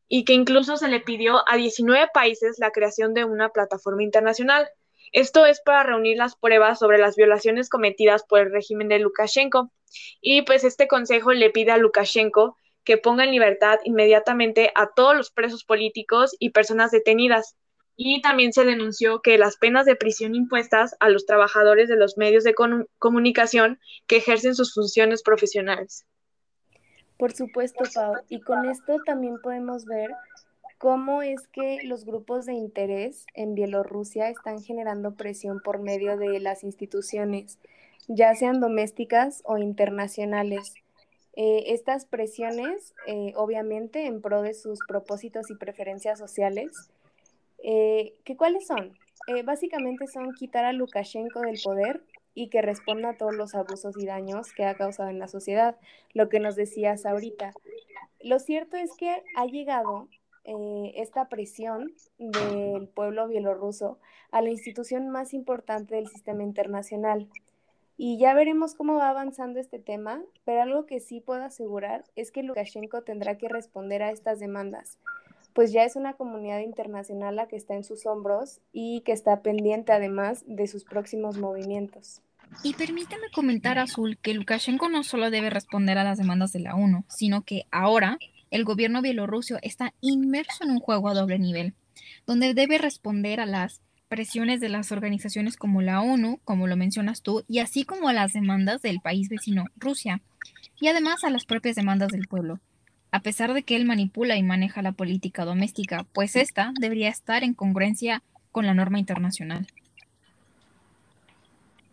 y 0.07 0.25
que 0.25 0.33
incluso 0.33 0.75
se 0.75 0.87
le 0.87 0.99
pidió 0.99 1.47
a 1.47 1.55
19 1.55 2.09
países 2.13 2.57
la 2.57 2.71
creación 2.71 3.13
de 3.13 3.25
una 3.25 3.49
plataforma 3.49 4.03
internacional. 4.03 4.67
Esto 5.11 5.45
es 5.45 5.61
para 5.61 5.83
reunir 5.83 6.17
las 6.17 6.35
pruebas 6.35 6.79
sobre 6.79 6.97
las 6.97 7.15
violaciones 7.15 7.69
cometidas 7.69 8.23
por 8.23 8.39
el 8.39 8.51
régimen 8.51 8.87
de 8.87 8.99
Lukashenko. 8.99 9.71
Y 10.19 10.41
pues 10.41 10.63
este 10.63 10.87
consejo 10.87 11.31
le 11.33 11.49
pide 11.49 11.71
a 11.71 11.77
Lukashenko 11.77 12.57
que 12.83 12.97
ponga 12.97 13.23
en 13.23 13.31
libertad 13.31 13.79
inmediatamente 13.83 14.71
a 14.75 14.89
todos 14.95 15.15
los 15.15 15.31
presos 15.31 15.63
políticos 15.63 16.35
y 16.39 16.49
personas 16.49 16.91
detenidas, 16.91 17.55
y 17.95 18.21
también 18.21 18.51
se 18.51 18.63
denunció 18.63 19.21
que 19.21 19.37
las 19.37 19.57
penas 19.57 19.85
de 19.85 19.95
prisión 19.95 20.33
impuestas 20.33 20.95
a 20.99 21.09
los 21.09 21.25
trabajadores 21.25 21.87
de 21.87 21.97
los 21.97 22.17
medios 22.17 22.43
de 22.43 22.55
comunicación 22.97 23.79
que 24.07 24.17
ejercen 24.17 24.55
sus 24.55 24.73
funciones 24.73 25.21
profesionales. 25.21 26.05
Por 27.17 27.33
supuesto, 27.33 27.83
Pau. 27.93 28.15
Y 28.29 28.41
con 28.41 28.67
esto 28.67 28.97
también 29.05 29.39
podemos 29.39 29.85
ver 29.85 30.09
cómo 30.79 31.21
es 31.21 31.47
que 31.49 31.77
los 31.83 32.05
grupos 32.05 32.47
de 32.47 32.53
interés 32.53 33.27
en 33.35 33.53
Bielorrusia 33.53 34.29
están 34.29 34.63
generando 34.63 35.13
presión 35.13 35.59
por 35.59 35.79
medio 35.79 36.17
de 36.17 36.39
las 36.39 36.63
instituciones, 36.63 37.59
ya 38.07 38.33
sean 38.33 38.59
domésticas 38.59 39.43
o 39.45 39.59
internacionales. 39.59 40.73
Eh, 41.33 41.73
estas 41.73 42.05
presiones, 42.05 42.93
eh, 43.07 43.33
obviamente, 43.35 44.05
en 44.05 44.21
pro 44.21 44.41
de 44.41 44.53
sus 44.53 44.79
propósitos 44.87 45.49
y 45.49 45.55
preferencias 45.55 46.19
sociales, 46.19 46.91
eh, 47.63 48.13
¿que 48.23 48.35
¿cuáles 48.35 48.67
son? 48.67 48.97
básicamente 49.45 50.07
son 50.07 50.33
quitar 50.33 50.65
a 50.65 50.73
Lukashenko 50.73 51.41
del 51.41 51.59
poder 51.63 52.01
y 52.33 52.49
que 52.49 52.61
responda 52.63 53.09
a 53.09 53.17
todos 53.17 53.35
los 53.35 53.53
abusos 53.53 53.95
y 53.97 54.05
daños 54.05 54.51
que 54.51 54.65
ha 54.65 54.73
causado 54.73 55.09
en 55.09 55.19
la 55.19 55.27
sociedad, 55.27 55.77
lo 56.13 56.27
que 56.27 56.39
nos 56.39 56.55
decías 56.55 57.05
ahorita. 57.05 57.53
Lo 58.19 58.39
cierto 58.39 58.77
es 58.77 58.89
que 58.97 59.23
ha 59.37 59.45
llegado 59.45 60.09
esta 60.95 61.29
presión 61.29 61.93
del 62.17 62.87
pueblo 62.87 63.27
bielorruso 63.27 63.99
a 64.31 64.41
la 64.41 64.49
institución 64.49 65.09
más 65.09 65.33
importante 65.33 65.95
del 65.95 66.07
sistema 66.07 66.43
internacional, 66.43 67.29
y 67.97 68.17
ya 68.17 68.33
veremos 68.33 68.75
cómo 68.75 68.95
va 68.95 69.09
avanzando 69.09 69.59
este 69.59 69.79
tema, 69.79 70.21
pero 70.45 70.61
algo 70.61 70.85
que 70.85 70.99
sí 70.99 71.21
puedo 71.21 71.43
asegurar 71.43 72.03
es 72.15 72.31
que 72.31 72.43
Lukashenko 72.43 73.03
tendrá 73.03 73.37
que 73.37 73.49
responder 73.49 74.03
a 74.03 74.11
estas 74.11 74.39
demandas, 74.39 74.97
pues 75.53 75.71
ya 75.71 75.83
es 75.83 75.95
una 75.95 76.13
comunidad 76.13 76.59
internacional 76.59 77.35
la 77.35 77.47
que 77.47 77.55
está 77.55 77.75
en 77.75 77.83
sus 77.83 78.05
hombros 78.05 78.61
y 78.71 79.01
que 79.01 79.11
está 79.11 79.41
pendiente 79.41 79.91
además 79.91 80.43
de 80.47 80.67
sus 80.67 80.83
próximos 80.83 81.37
movimientos. 81.37 82.21
Y 82.63 82.73
permíteme 82.73 83.29
comentar, 83.33 83.79
Azul, 83.79 84.17
que 84.21 84.33
Lukashenko 84.33 84.89
no 84.89 85.03
solo 85.03 85.29
debe 85.29 85.49
responder 85.49 85.97
a 85.97 86.03
las 86.03 86.17
demandas 86.17 86.51
de 86.51 86.59
la 86.59 86.75
ONU, 86.75 87.05
sino 87.07 87.43
que 87.43 87.65
ahora 87.71 88.17
el 88.49 88.65
gobierno 88.65 89.01
bielorruso 89.01 89.57
está 89.61 89.93
inmerso 90.01 90.65
en 90.65 90.71
un 90.71 90.79
juego 90.79 91.07
a 91.07 91.13
doble 91.13 91.39
nivel, 91.39 91.73
donde 92.27 92.53
debe 92.53 92.77
responder 92.77 93.39
a 93.39 93.45
las 93.45 93.81
presiones 94.11 94.59
de 94.59 94.67
las 94.67 94.91
organizaciones 94.91 95.55
como 95.55 95.81
la 95.81 96.01
ONU, 96.01 96.41
como 96.43 96.67
lo 96.67 96.75
mencionas 96.75 97.21
tú, 97.21 97.45
y 97.47 97.59
así 97.59 97.85
como 97.85 98.09
a 98.09 98.13
las 98.13 98.33
demandas 98.33 98.81
del 98.81 98.99
país 98.99 99.29
vecino, 99.29 99.67
Rusia, 99.77 100.19
y 100.81 100.89
además 100.89 101.23
a 101.23 101.29
las 101.29 101.45
propias 101.45 101.77
demandas 101.77 102.09
del 102.09 102.27
pueblo. 102.27 102.59
A 103.11 103.21
pesar 103.21 103.53
de 103.53 103.63
que 103.63 103.77
él 103.77 103.85
manipula 103.85 104.35
y 104.35 104.43
maneja 104.43 104.81
la 104.81 104.91
política 104.91 105.45
doméstica, 105.45 106.05
pues 106.11 106.35
esta 106.35 106.73
debería 106.77 107.07
estar 107.07 107.45
en 107.45 107.53
congruencia 107.53 108.21
con 108.51 108.65
la 108.65 108.73
norma 108.73 108.99
internacional. 108.99 109.65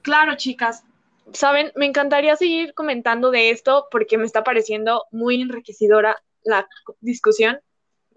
Claro, 0.02 0.34
chicas. 0.34 0.82
Saben, 1.32 1.70
me 1.76 1.86
encantaría 1.86 2.34
seguir 2.34 2.74
comentando 2.74 3.30
de 3.30 3.50
esto 3.50 3.86
porque 3.92 4.18
me 4.18 4.24
está 4.24 4.42
pareciendo 4.42 5.04
muy 5.12 5.40
enriquecedora 5.40 6.16
la 6.42 6.66
discusión 7.00 7.60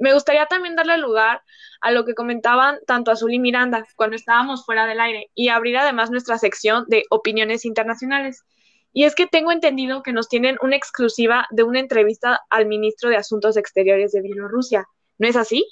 me 0.01 0.13
gustaría 0.13 0.47
también 0.47 0.75
darle 0.75 0.97
lugar 0.97 1.41
a 1.79 1.91
lo 1.91 2.05
que 2.05 2.15
comentaban 2.15 2.79
tanto 2.87 3.11
Azul 3.11 3.33
y 3.33 3.39
Miranda 3.39 3.85
cuando 3.95 4.15
estábamos 4.15 4.65
fuera 4.65 4.87
del 4.87 4.99
aire 4.99 5.29
y 5.35 5.49
abrir 5.49 5.77
además 5.77 6.09
nuestra 6.11 6.37
sección 6.37 6.85
de 6.87 7.03
opiniones 7.09 7.65
internacionales. 7.65 8.43
Y 8.93 9.05
es 9.05 9.15
que 9.15 9.27
tengo 9.27 9.51
entendido 9.51 10.03
que 10.03 10.11
nos 10.11 10.27
tienen 10.27 10.57
una 10.61 10.75
exclusiva 10.75 11.47
de 11.51 11.63
una 11.63 11.79
entrevista 11.79 12.41
al 12.49 12.65
ministro 12.65 13.09
de 13.09 13.15
Asuntos 13.15 13.55
Exteriores 13.57 14.11
de 14.11 14.21
Bielorrusia. 14.21 14.85
¿No 15.17 15.27
es 15.27 15.35
así? 15.35 15.65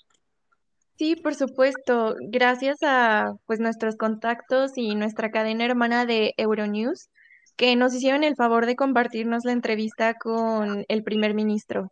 Sí, 0.98 1.15
por 1.15 1.33
supuesto. 1.33 2.15
Gracias 2.21 2.77
a 2.83 3.33
pues 3.45 3.59
nuestros 3.59 3.98
contactos 3.98 4.74
y 4.75 4.95
nuestra 4.95 5.31
cadena 5.31 5.65
hermana 5.65 6.05
de 6.05 6.33
Euronews 6.38 7.09
que 7.57 7.75
nos 7.75 7.93
hicieron 7.93 8.24
el 8.24 8.36
favor 8.36 8.65
de 8.65 8.75
compartirnos 8.75 9.43
la 9.43 9.51
entrevista 9.51 10.13
con 10.13 10.86
el 10.88 11.03
primer 11.03 11.33
ministro. 11.33 11.91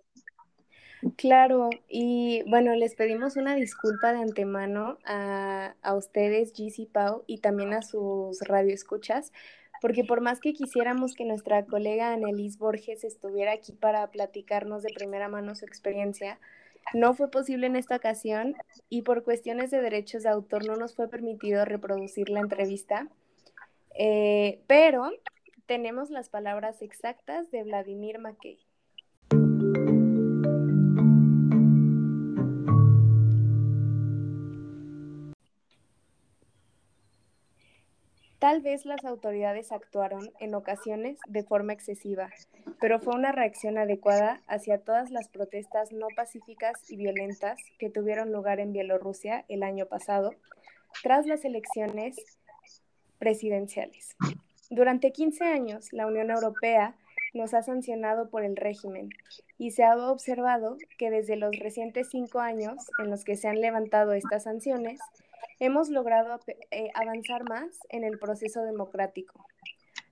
Claro, 1.16 1.70
y 1.88 2.44
bueno, 2.50 2.74
les 2.76 2.96
pedimos 2.96 3.38
una 3.38 3.56
disculpa 3.56 4.12
de 4.14 4.20
antemano 4.20 4.98
a, 5.06 5.76
a 5.82 5.94
ustedes, 5.96 6.54
GC 6.54 6.88
Pau, 6.92 7.24
y 7.28 7.38
también 7.38 7.74
a 7.74 7.84
sus 7.84 8.40
radioescuchas, 8.42 9.32
porque 9.80 10.04
por 10.04 10.22
más 10.22 10.40
que 10.40 10.54
quisiéramos 10.54 11.14
que 11.14 11.24
nuestra 11.26 11.66
colega 11.66 12.12
Annelise 12.14 12.58
Borges 12.58 13.04
estuviera 13.04 13.54
aquí 13.54 13.74
para 13.74 14.10
platicarnos 14.10 14.84
de 14.84 14.92
primera 14.94 15.30
mano 15.30 15.56
su 15.56 15.66
experiencia, 15.66 16.40
no 16.94 17.14
fue 17.14 17.30
posible 17.30 17.68
en 17.68 17.76
esta 17.76 17.98
ocasión 17.98 18.56
y 18.90 19.04
por 19.04 19.24
cuestiones 19.24 19.72
de 19.72 19.82
derechos 19.82 20.24
de 20.24 20.30
autor 20.30 20.66
no 20.66 20.76
nos 20.76 20.96
fue 20.96 21.10
permitido 21.10 21.64
reproducir 21.64 22.30
la 22.30 22.40
entrevista, 22.40 23.08
eh, 23.96 24.62
pero 24.68 25.12
tenemos 25.68 26.10
las 26.10 26.30
palabras 26.30 26.82
exactas 26.82 27.52
de 27.52 27.64
Vladimir 27.64 28.20
Mackey. 28.20 28.67
Tal 38.48 38.62
vez 38.62 38.86
las 38.86 39.04
autoridades 39.04 39.74
actuaron 39.74 40.32
en 40.40 40.56
ocasiones 40.56 41.20
de 41.28 41.44
forma 41.44 41.74
excesiva, 41.74 42.30
pero 42.80 43.02
fue 43.02 43.14
una 43.14 43.34
reacción 43.34 43.78
adecuada 43.78 44.42
hacia 44.48 44.78
todas 44.78 45.12
las 45.12 45.28
protestas 45.28 45.92
no 45.92 46.08
pacíficas 46.16 46.90
y 46.90 46.96
violentas 46.96 47.60
que 47.78 47.90
tuvieron 47.90 48.32
lugar 48.32 48.62
en 48.62 48.72
Bielorrusia 48.72 49.44
el 49.50 49.64
año 49.64 49.88
pasado, 49.88 50.32
tras 51.04 51.26
las 51.26 51.44
elecciones 51.44 52.16
presidenciales. 53.20 54.16
Durante 54.70 55.12
15 55.12 55.44
años, 55.44 55.92
la 55.92 56.08
Unión 56.08 56.32
Europea 56.32 56.96
nos 57.34 57.54
ha 57.54 57.64
sancionado 57.64 58.30
por 58.30 58.46
el 58.46 58.56
régimen 58.56 59.10
y 59.58 59.72
se 59.72 59.84
ha 59.84 59.98
observado 59.98 60.78
que 60.98 61.10
desde 61.10 61.36
los 61.36 61.52
recientes 61.60 62.08
cinco 62.12 62.40
años 62.40 62.76
en 63.00 63.10
los 63.10 63.26
que 63.26 63.36
se 63.36 63.50
han 63.50 63.60
levantado 63.60 64.14
estas 64.14 64.44
sanciones, 64.44 65.02
hemos 65.60 65.90
logrado 65.90 66.40
eh, 66.72 66.90
avanzar 66.94 67.44
más 67.50 67.80
en 67.90 68.04
el 68.04 68.20
proceso 68.20 68.64
democrático. 68.64 69.46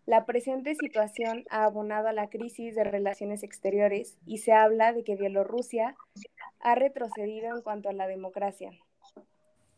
La 0.06 0.26
presente 0.26 0.76
situación 0.76 1.46
ha 1.50 1.64
abonado 1.64 2.08
a 2.08 2.14
la 2.14 2.30
crisis 2.30 2.76
de 2.76 2.84
relaciones 2.84 3.42
exteriores 3.42 4.18
y 4.28 4.38
se 4.38 4.54
habla 4.54 4.94
de 4.94 5.04
que 5.04 5.16
Bielorrusia 5.16 5.96
ha 6.60 6.76
retrocedido 6.76 7.56
en 7.56 7.64
cuanto 7.64 7.90
a 7.90 7.94
la 7.94 8.08
democracia. 8.08 8.72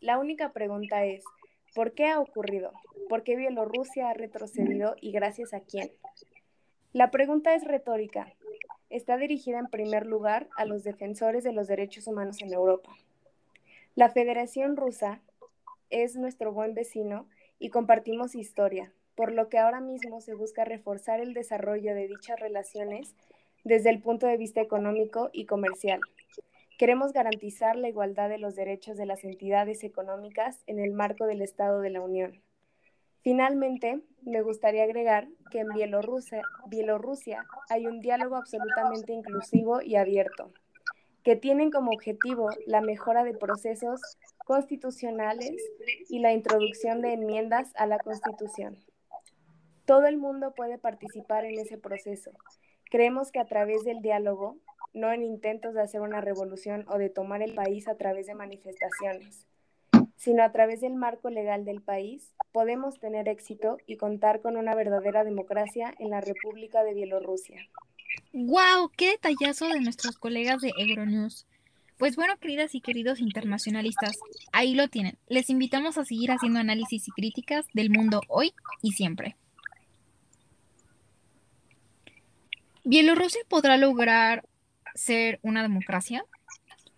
La 0.00 0.18
única 0.18 0.52
pregunta 0.52 1.04
es, 1.06 1.24
¿por 1.74 1.92
qué 1.92 2.08
ha 2.08 2.20
ocurrido? 2.20 2.72
¿Por 3.08 3.22
qué 3.22 3.36
Bielorrusia 3.36 4.10
ha 4.10 4.14
retrocedido 4.14 4.96
y 5.00 5.12
gracias 5.12 5.54
a 5.54 5.60
quién? 5.60 5.90
La 6.92 7.10
pregunta 7.10 7.54
es 7.54 7.64
retórica. 7.64 8.34
Está 8.90 9.16
dirigida 9.16 9.58
en 9.58 9.68
primer 9.68 10.06
lugar 10.06 10.48
a 10.56 10.66
los 10.66 10.84
defensores 10.84 11.42
de 11.42 11.52
los 11.52 11.68
derechos 11.68 12.06
humanos 12.06 12.42
en 12.42 12.52
Europa. 12.52 12.90
La 13.94 14.10
Federación 14.10 14.76
Rusa 14.76 15.22
es 15.90 16.16
nuestro 16.16 16.52
buen 16.52 16.74
vecino 16.74 17.28
y 17.58 17.70
compartimos 17.70 18.34
historia, 18.34 18.92
por 19.14 19.32
lo 19.32 19.48
que 19.48 19.58
ahora 19.58 19.80
mismo 19.80 20.20
se 20.20 20.34
busca 20.34 20.64
reforzar 20.64 21.20
el 21.20 21.34
desarrollo 21.34 21.94
de 21.94 22.06
dichas 22.06 22.38
relaciones 22.38 23.14
desde 23.64 23.90
el 23.90 24.00
punto 24.00 24.26
de 24.26 24.36
vista 24.36 24.60
económico 24.60 25.30
y 25.32 25.46
comercial. 25.46 26.00
Queremos 26.78 27.12
garantizar 27.12 27.74
la 27.74 27.88
igualdad 27.88 28.28
de 28.28 28.38
los 28.38 28.54
derechos 28.54 28.96
de 28.96 29.06
las 29.06 29.24
entidades 29.24 29.82
económicas 29.82 30.62
en 30.66 30.78
el 30.78 30.92
marco 30.92 31.26
del 31.26 31.42
Estado 31.42 31.80
de 31.80 31.90
la 31.90 32.00
Unión. 32.00 32.40
Finalmente, 33.22 34.00
me 34.22 34.42
gustaría 34.42 34.84
agregar 34.84 35.26
que 35.50 35.58
en 35.58 35.68
Bielorrusia, 35.70 36.42
Bielorrusia 36.68 37.44
hay 37.68 37.86
un 37.86 38.00
diálogo 38.00 38.36
absolutamente 38.36 39.12
inclusivo 39.12 39.82
y 39.82 39.96
abierto, 39.96 40.52
que 41.24 41.34
tienen 41.34 41.72
como 41.72 41.90
objetivo 41.90 42.50
la 42.66 42.80
mejora 42.80 43.24
de 43.24 43.34
procesos 43.34 44.00
constitucionales 44.48 45.62
y 46.08 46.20
la 46.20 46.32
introducción 46.32 47.02
de 47.02 47.12
enmiendas 47.12 47.70
a 47.76 47.86
la 47.86 47.98
Constitución. 47.98 48.82
Todo 49.84 50.06
el 50.06 50.16
mundo 50.16 50.54
puede 50.56 50.78
participar 50.78 51.44
en 51.44 51.58
ese 51.58 51.76
proceso. 51.76 52.30
Creemos 52.90 53.30
que 53.30 53.40
a 53.40 53.44
través 53.44 53.84
del 53.84 54.00
diálogo, 54.00 54.56
no 54.94 55.12
en 55.12 55.22
intentos 55.22 55.74
de 55.74 55.82
hacer 55.82 56.00
una 56.00 56.22
revolución 56.22 56.86
o 56.88 56.96
de 56.96 57.10
tomar 57.10 57.42
el 57.42 57.54
país 57.54 57.88
a 57.88 57.96
través 57.96 58.26
de 58.26 58.34
manifestaciones, 58.34 59.46
sino 60.16 60.42
a 60.42 60.50
través 60.50 60.80
del 60.80 60.94
marco 60.94 61.28
legal 61.28 61.66
del 61.66 61.82
país, 61.82 62.32
podemos 62.50 62.98
tener 62.98 63.28
éxito 63.28 63.76
y 63.86 63.98
contar 63.98 64.40
con 64.40 64.56
una 64.56 64.74
verdadera 64.74 65.24
democracia 65.24 65.94
en 65.98 66.08
la 66.08 66.22
República 66.22 66.82
de 66.84 66.94
Bielorrusia. 66.94 67.60
¡Wow! 68.32 68.92
¡Qué 68.96 69.10
detallazo 69.10 69.68
de 69.68 69.80
nuestros 69.80 70.16
colegas 70.16 70.62
de 70.62 70.72
Euronews! 70.78 71.46
Pues 71.98 72.14
bueno, 72.14 72.36
queridas 72.38 72.76
y 72.76 72.80
queridos 72.80 73.18
internacionalistas, 73.18 74.16
ahí 74.52 74.74
lo 74.74 74.86
tienen. 74.86 75.18
Les 75.28 75.50
invitamos 75.50 75.98
a 75.98 76.04
seguir 76.04 76.30
haciendo 76.30 76.60
análisis 76.60 77.08
y 77.08 77.10
críticas 77.10 77.66
del 77.74 77.90
mundo 77.90 78.20
hoy 78.28 78.54
y 78.82 78.92
siempre. 78.92 79.36
¿Bielorrusia 82.84 83.40
podrá 83.48 83.76
lograr 83.76 84.44
ser 84.94 85.40
una 85.42 85.62
democracia? 85.62 86.24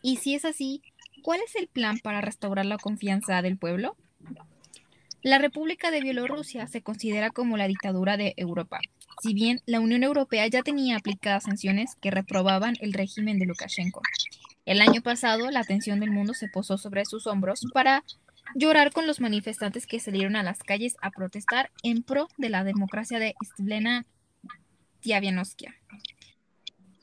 Y 0.02 0.16
si 0.16 0.34
es 0.34 0.44
así, 0.44 0.82
¿cuál 1.22 1.40
es 1.46 1.56
el 1.56 1.66
plan 1.66 1.98
para 1.98 2.20
restaurar 2.20 2.66
la 2.66 2.76
confianza 2.76 3.40
del 3.40 3.56
pueblo? 3.56 3.96
La 5.22 5.38
República 5.38 5.90
de 5.90 6.02
Bielorrusia 6.02 6.66
se 6.66 6.82
considera 6.82 7.30
como 7.30 7.56
la 7.56 7.68
dictadura 7.68 8.16
de 8.18 8.34
Europa, 8.36 8.80
si 9.22 9.34
bien 9.34 9.62
la 9.66 9.80
Unión 9.80 10.02
Europea 10.02 10.46
ya 10.46 10.62
tenía 10.62 10.96
aplicadas 10.96 11.44
sanciones 11.44 11.94
que 12.00 12.10
reprobaban 12.10 12.74
el 12.80 12.92
régimen 12.92 13.38
de 13.38 13.46
Lukashenko. 13.46 14.02
El 14.70 14.80
año 14.82 15.02
pasado, 15.02 15.50
la 15.50 15.58
atención 15.58 15.98
del 15.98 16.12
mundo 16.12 16.32
se 16.32 16.46
posó 16.46 16.78
sobre 16.78 17.04
sus 17.04 17.26
hombros 17.26 17.62
para 17.74 18.04
llorar 18.54 18.92
con 18.92 19.04
los 19.04 19.18
manifestantes 19.18 19.84
que 19.84 19.98
salieron 19.98 20.36
a 20.36 20.44
las 20.44 20.60
calles 20.60 20.94
a 21.02 21.10
protestar 21.10 21.72
en 21.82 22.04
pro 22.04 22.28
de 22.38 22.50
la 22.50 22.62
democracia 22.62 23.18
de 23.18 23.34
Stlena 23.44 24.06
Tiavianovskia. 25.00 25.74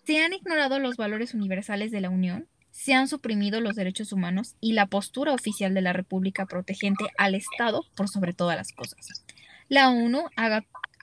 Se 0.06 0.24
han 0.24 0.32
ignorado 0.32 0.80
los 0.80 0.96
valores 0.96 1.34
universales 1.34 1.92
de 1.92 2.00
la 2.00 2.10
Unión, 2.10 2.48
se 2.72 2.94
han 2.94 3.10
suprimido 3.10 3.60
los 3.60 3.76
derechos 3.76 4.14
humanos 4.14 4.56
y 4.62 4.72
la 4.72 4.86
postura 4.86 5.34
oficial 5.34 5.74
de 5.74 5.82
la 5.82 5.92
República 5.92 6.46
protegente 6.46 7.04
al 7.18 7.36
Estado 7.36 7.84
por 7.98 8.08
sobre 8.08 8.32
todas 8.32 8.56
las 8.56 8.72
cosas. 8.72 9.26
La 9.68 9.90
ONU 9.90 10.24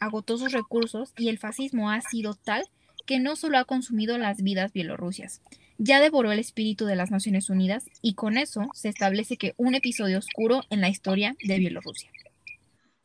agotó 0.00 0.38
sus 0.38 0.53
recursos 0.53 1.12
y 1.18 1.29
el 1.29 1.38
fascismo 1.38 1.90
ha 1.90 2.00
sido 2.00 2.33
tal 2.33 2.64
que 3.05 3.20
no 3.20 3.37
solo 3.37 3.59
ha 3.59 3.66
consumido 3.66 4.16
las 4.16 4.42
vidas 4.42 4.72
bielorrusias, 4.72 5.42
ya 5.78 6.00
devoró 6.00 6.32
el 6.32 6.38
espíritu 6.38 6.87
de 6.87 6.96
las 6.96 7.10
Naciones 7.10 7.50
Unidas 7.50 7.84
y 8.00 8.14
con 8.14 8.38
eso 8.38 8.68
se 8.74 8.88
establece 8.88 9.37
que 9.37 9.54
un 9.56 9.74
episodio 9.74 10.18
oscuro 10.18 10.62
en 10.70 10.80
la 10.80 10.88
historia 10.88 11.34
de 11.42 11.58
Bielorrusia. 11.58 12.10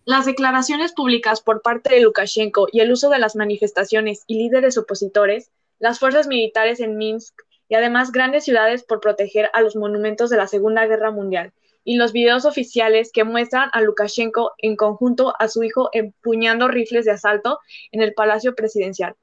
Las 0.06 0.26
declaraciones 0.26 0.94
públicas 0.94 1.42
por 1.42 1.62
parte 1.62 1.94
de 1.94 2.02
Lukashenko 2.02 2.68
y 2.72 2.80
el 2.80 2.92
uso 2.92 3.10
de 3.10 3.20
las 3.20 3.36
manifestaciones 3.36 4.24
y 4.28 4.40
líderes 4.40 4.78
opositores, 4.78 5.52
las 5.78 6.00
fuerzas 6.00 6.28
militares 6.28 6.80
en 6.80 6.98
Minsk 6.98 7.36
y 7.68 7.76
además 7.76 8.12
grandes 8.12 8.44
ciudades 8.44 8.84
por 8.84 9.02
proteger 9.02 9.50
a 9.54 9.62
los 9.62 9.76
monumentos 9.76 10.30
de 10.30 10.38
la 10.38 10.48
Segunda 10.48 10.86
Guerra 10.88 11.12
Mundial 11.12 11.54
y 11.84 11.96
los 11.96 12.12
videos 12.12 12.46
oficiales 12.46 13.12
que 13.12 13.24
muestran 13.24 13.70
a 13.72 13.82
Lukashenko 13.82 14.54
en 14.58 14.76
conjunto 14.76 15.34
a 15.40 15.48
su 15.48 15.64
hijo 15.64 15.90
empuñando 15.94 16.68
rifles 16.68 17.06
de 17.06 17.12
asalto 17.12 17.60
en 17.92 18.02
el 18.02 18.14
Palacio 18.14 18.56
Presidencial. 18.56 19.16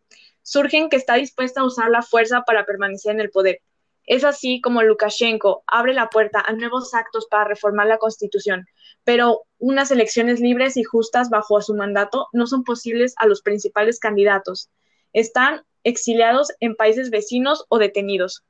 Surgen 0.46 0.88
que 0.88 0.96
está 0.96 1.14
dispuesta 1.14 1.60
a 1.60 1.64
usar 1.64 1.90
la 1.90 2.02
fuerza 2.02 2.42
para 2.42 2.64
permanecer 2.64 3.12
en 3.12 3.20
el 3.20 3.30
poder. 3.30 3.62
Es 4.04 4.22
así 4.22 4.60
como 4.60 4.80
Lukashenko 4.80 5.64
abre 5.66 5.92
la 5.92 6.08
puerta 6.08 6.40
a 6.40 6.52
nuevos 6.52 6.94
actos 6.94 7.26
para 7.28 7.48
reformar 7.48 7.88
la 7.88 7.98
Constitución, 7.98 8.64
pero 9.02 9.42
unas 9.58 9.90
elecciones 9.90 10.38
libres 10.38 10.76
y 10.76 10.84
justas 10.84 11.30
bajo 11.30 11.60
su 11.62 11.74
mandato 11.74 12.28
no 12.32 12.46
son 12.46 12.62
posibles 12.62 13.14
a 13.16 13.26
los 13.26 13.42
principales 13.42 13.98
candidatos. 13.98 14.70
Están 15.12 15.64
exiliados 15.82 16.52
en 16.60 16.76
países 16.76 17.10
vecinos 17.10 17.64
o 17.68 17.78
detenidos. 17.78 18.44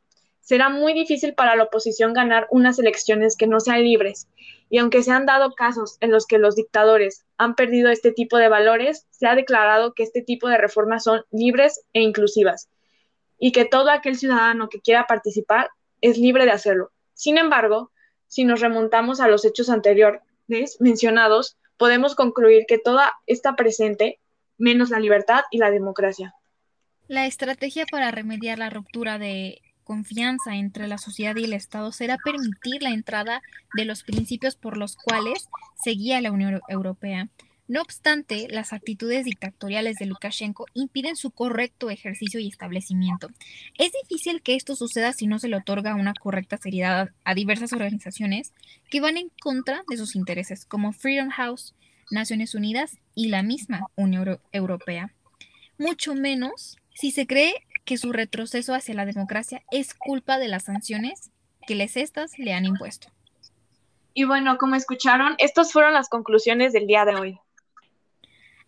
Será 0.47 0.69
muy 0.69 0.93
difícil 0.93 1.35
para 1.35 1.57
la 1.57 1.65
oposición 1.65 2.13
ganar 2.13 2.47
unas 2.53 2.79
elecciones 2.79 3.37
que 3.37 3.49
no 3.49 3.59
sean 3.59 3.83
libres, 3.83 4.29
y 4.71 4.79
aunque 4.79 5.03
se 5.03 5.11
han 5.11 5.27
dado 5.27 5.57
casos 5.57 5.97
en 6.01 6.13
los 6.13 6.25
que 6.25 6.39
los 6.39 6.55
dictadores 6.55 7.25
han 7.37 7.57
perdido 7.57 7.91
este 7.91 8.13
tipo 8.13 8.37
de 8.37 8.49
valores, 8.49 9.09
se 9.11 9.27
ha 9.27 9.35
declarado 9.35 9.93
que 9.93 10.05
este 10.05 10.23
tipo 10.23 10.49
de 10.49 10.57
reformas 10.57 11.03
son 11.03 11.25
libres 11.33 11.85
e 11.95 12.01
inclusivas, 12.01 12.69
y 13.41 13.51
que 13.51 13.65
todo 13.65 13.91
aquel 13.91 14.17
ciudadano 14.17 14.69
que 14.69 14.81
quiera 14.81 15.09
participar 15.09 15.71
es 16.01 16.17
libre 16.17 16.45
de 16.45 16.53
hacerlo. 16.53 16.93
Sin 17.13 17.39
embargo, 17.39 17.91
si 18.29 18.45
nos 18.45 18.61
remontamos 18.61 19.19
a 19.19 19.27
los 19.27 19.45
hechos 19.45 19.69
anteriores 19.69 20.23
mencionados, 20.79 21.57
podemos 21.77 22.15
concluir 22.15 22.67
que 22.69 22.79
toda 22.79 23.15
está 23.27 23.57
presente, 23.57 24.21
menos 24.59 24.91
la 24.91 25.01
libertad 25.01 25.43
y 25.51 25.59
la 25.59 25.73
democracia. 25.73 26.37
La 27.09 27.27
estrategia 27.27 27.85
para 27.91 28.13
remediar 28.13 28.59
la 28.59 28.71
ruptura 28.71 29.19
de 29.19 29.61
confianza 29.87 30.57
entre 30.57 30.89
la 30.89 30.99
sociedad 30.99 31.37
y 31.37 31.45
el 31.45 31.53
Estado 31.53 31.93
será 31.93 32.19
permitir 32.19 32.83
la 32.83 32.91
entrada 32.91 33.41
de 33.75 33.85
los 33.85 34.03
principios 34.03 34.57
por 34.57 34.77
los 34.77 34.97
cuales 34.97 35.49
seguía 35.83 36.21
la 36.21 36.33
Unión 36.33 36.61
Europea. 36.69 37.29
No 37.69 37.83
obstante, 37.83 38.49
las 38.51 38.73
actitudes 38.73 39.25
dictatoriales 39.25 39.97
de 39.97 40.07
Lukashenko 40.07 40.67
impiden 40.75 41.17
su 41.17 41.31
correcto 41.31 41.89
ejercicio 41.89 42.41
y 42.41 42.49
establecimiento. 42.49 43.29
Es 43.79 43.93
difícil 44.03 44.43
que 44.43 44.57
esto 44.57 44.77
suceda 44.77 45.13
si 45.13 45.27
no 45.27 45.39
se 45.39 45.49
le 45.49 45.57
otorga 45.57 45.95
una 45.95 46.15
correcta 46.15 46.59
seriedad 46.59 47.11
a 47.25 47.35
diversas 47.35 47.73
organizaciones 47.73 48.53
que 48.91 49.01
van 49.01 49.17
en 49.17 49.31
contra 49.41 49.85
de 49.89 49.97
sus 49.97 50.17
intereses, 50.17 50.65
como 50.65 50.93
Freedom 50.93 51.31
House, 51.31 51.75
Naciones 52.11 52.55
Unidas 52.55 52.99
y 53.15 53.29
la 53.29 53.43
misma 53.43 53.87
Unión 53.97 54.41
Europea. 54.53 55.13
Mucho 55.79 56.15
menos 56.15 56.77
si 56.95 57.11
se 57.11 57.27
cree 57.27 57.55
que 57.87 57.97
su 57.97 58.13
retroceso 58.13 58.75
hacia 58.75 58.95
la 58.95 59.07
democracia 59.07 59.63
es 59.71 59.95
culpa 59.95 60.39
de 60.39 60.49
las 60.49 60.65
sanciones 60.65 61.31
que 61.67 61.75
les 61.75 61.97
estas 61.97 62.39
le 62.39 62.53
han 62.53 62.67
impuesto. 62.67 63.09
Y 64.13 64.25
bueno, 64.25 64.59
como 64.59 64.75
escucharon, 64.75 65.35
estas 65.39 65.73
fueron 65.73 65.95
las 65.95 66.09
conclusiones 66.09 66.73
del 66.73 66.87
día 66.87 67.05
de 67.05 67.15
hoy. 67.15 67.41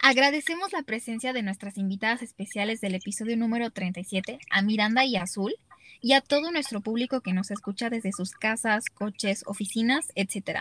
Agradecemos 0.01 0.73
la 0.73 0.83
presencia 0.83 1.33
de 1.33 1.43
nuestras 1.43 1.77
invitadas 1.77 2.23
especiales 2.23 2.81
del 2.81 2.95
episodio 2.95 3.37
número 3.37 3.71
37, 3.71 4.39
a 4.51 4.63
Miranda 4.63 5.05
y 5.05 5.17
Azul, 5.17 5.55
y 6.01 6.13
a 6.13 6.21
todo 6.21 6.53
nuestro 6.53 6.81
público 6.81 7.21
que 7.21 7.33
nos 7.33 7.51
escucha 7.51 7.91
desde 7.91 8.13
sus 8.13 8.31
casas, 8.31 8.85
coches, 8.95 9.43
oficinas, 9.47 10.13
etc. 10.15 10.61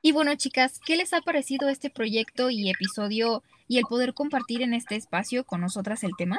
Y 0.00 0.12
bueno, 0.12 0.34
chicas, 0.36 0.78
¿qué 0.84 0.96
les 0.96 1.12
ha 1.12 1.20
parecido 1.20 1.68
este 1.68 1.90
proyecto 1.90 2.50
y 2.50 2.70
episodio 2.70 3.42
y 3.66 3.78
el 3.78 3.84
poder 3.84 4.14
compartir 4.14 4.62
en 4.62 4.74
este 4.74 4.94
espacio 4.94 5.44
con 5.44 5.60
nosotras 5.60 6.04
el 6.04 6.12
tema? 6.16 6.38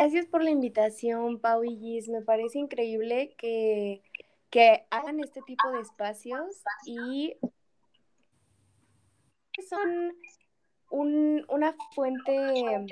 Gracias 0.00 0.24
por 0.24 0.42
la 0.42 0.48
invitación, 0.48 1.40
Pau 1.40 1.62
y 1.62 1.76
Gis. 1.76 2.08
Me 2.08 2.22
parece 2.22 2.58
increíble 2.58 3.34
que, 3.36 4.00
hagan 4.88 5.20
este 5.20 5.42
tipo 5.42 5.70
de 5.72 5.80
espacios 5.80 6.62
y 6.86 7.36
son 9.68 10.16
una 10.88 11.76
fuente 11.94 12.86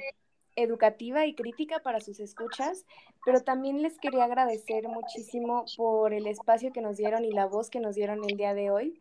educativa 0.55 1.25
y 1.25 1.35
crítica 1.35 1.79
para 1.79 2.01
sus 2.01 2.21
escuchas, 2.21 2.85
pero 3.25 3.41
también 3.41 3.81
les 3.81 3.99
quería 3.99 4.25
agradecer 4.25 4.87
muchísimo 4.87 5.65
por 5.79 6.13
el 6.13 6.27
espacio 6.27 6.75
que 6.75 6.83
nos 6.83 6.99
dieron 6.99 7.25
y 7.25 7.31
la 7.31 7.47
voz 7.47 7.71
que 7.71 7.81
nos 7.81 7.95
dieron 7.95 8.23
el 8.23 8.37
día 8.37 8.53
de 8.53 8.71
hoy 8.71 9.01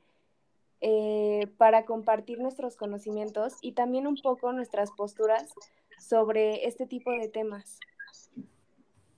eh, 0.79 1.47
para 1.57 1.83
compartir 1.83 2.39
nuestros 2.39 2.77
conocimientos 2.77 3.57
y 3.61 3.73
también 3.73 4.07
un 4.07 4.15
poco 4.15 4.53
nuestras 4.53 4.91
posturas 4.91 5.53
sobre 5.99 6.67
este 6.67 6.85
tipo 6.85 7.11
de 7.11 7.27
temas. 7.27 7.81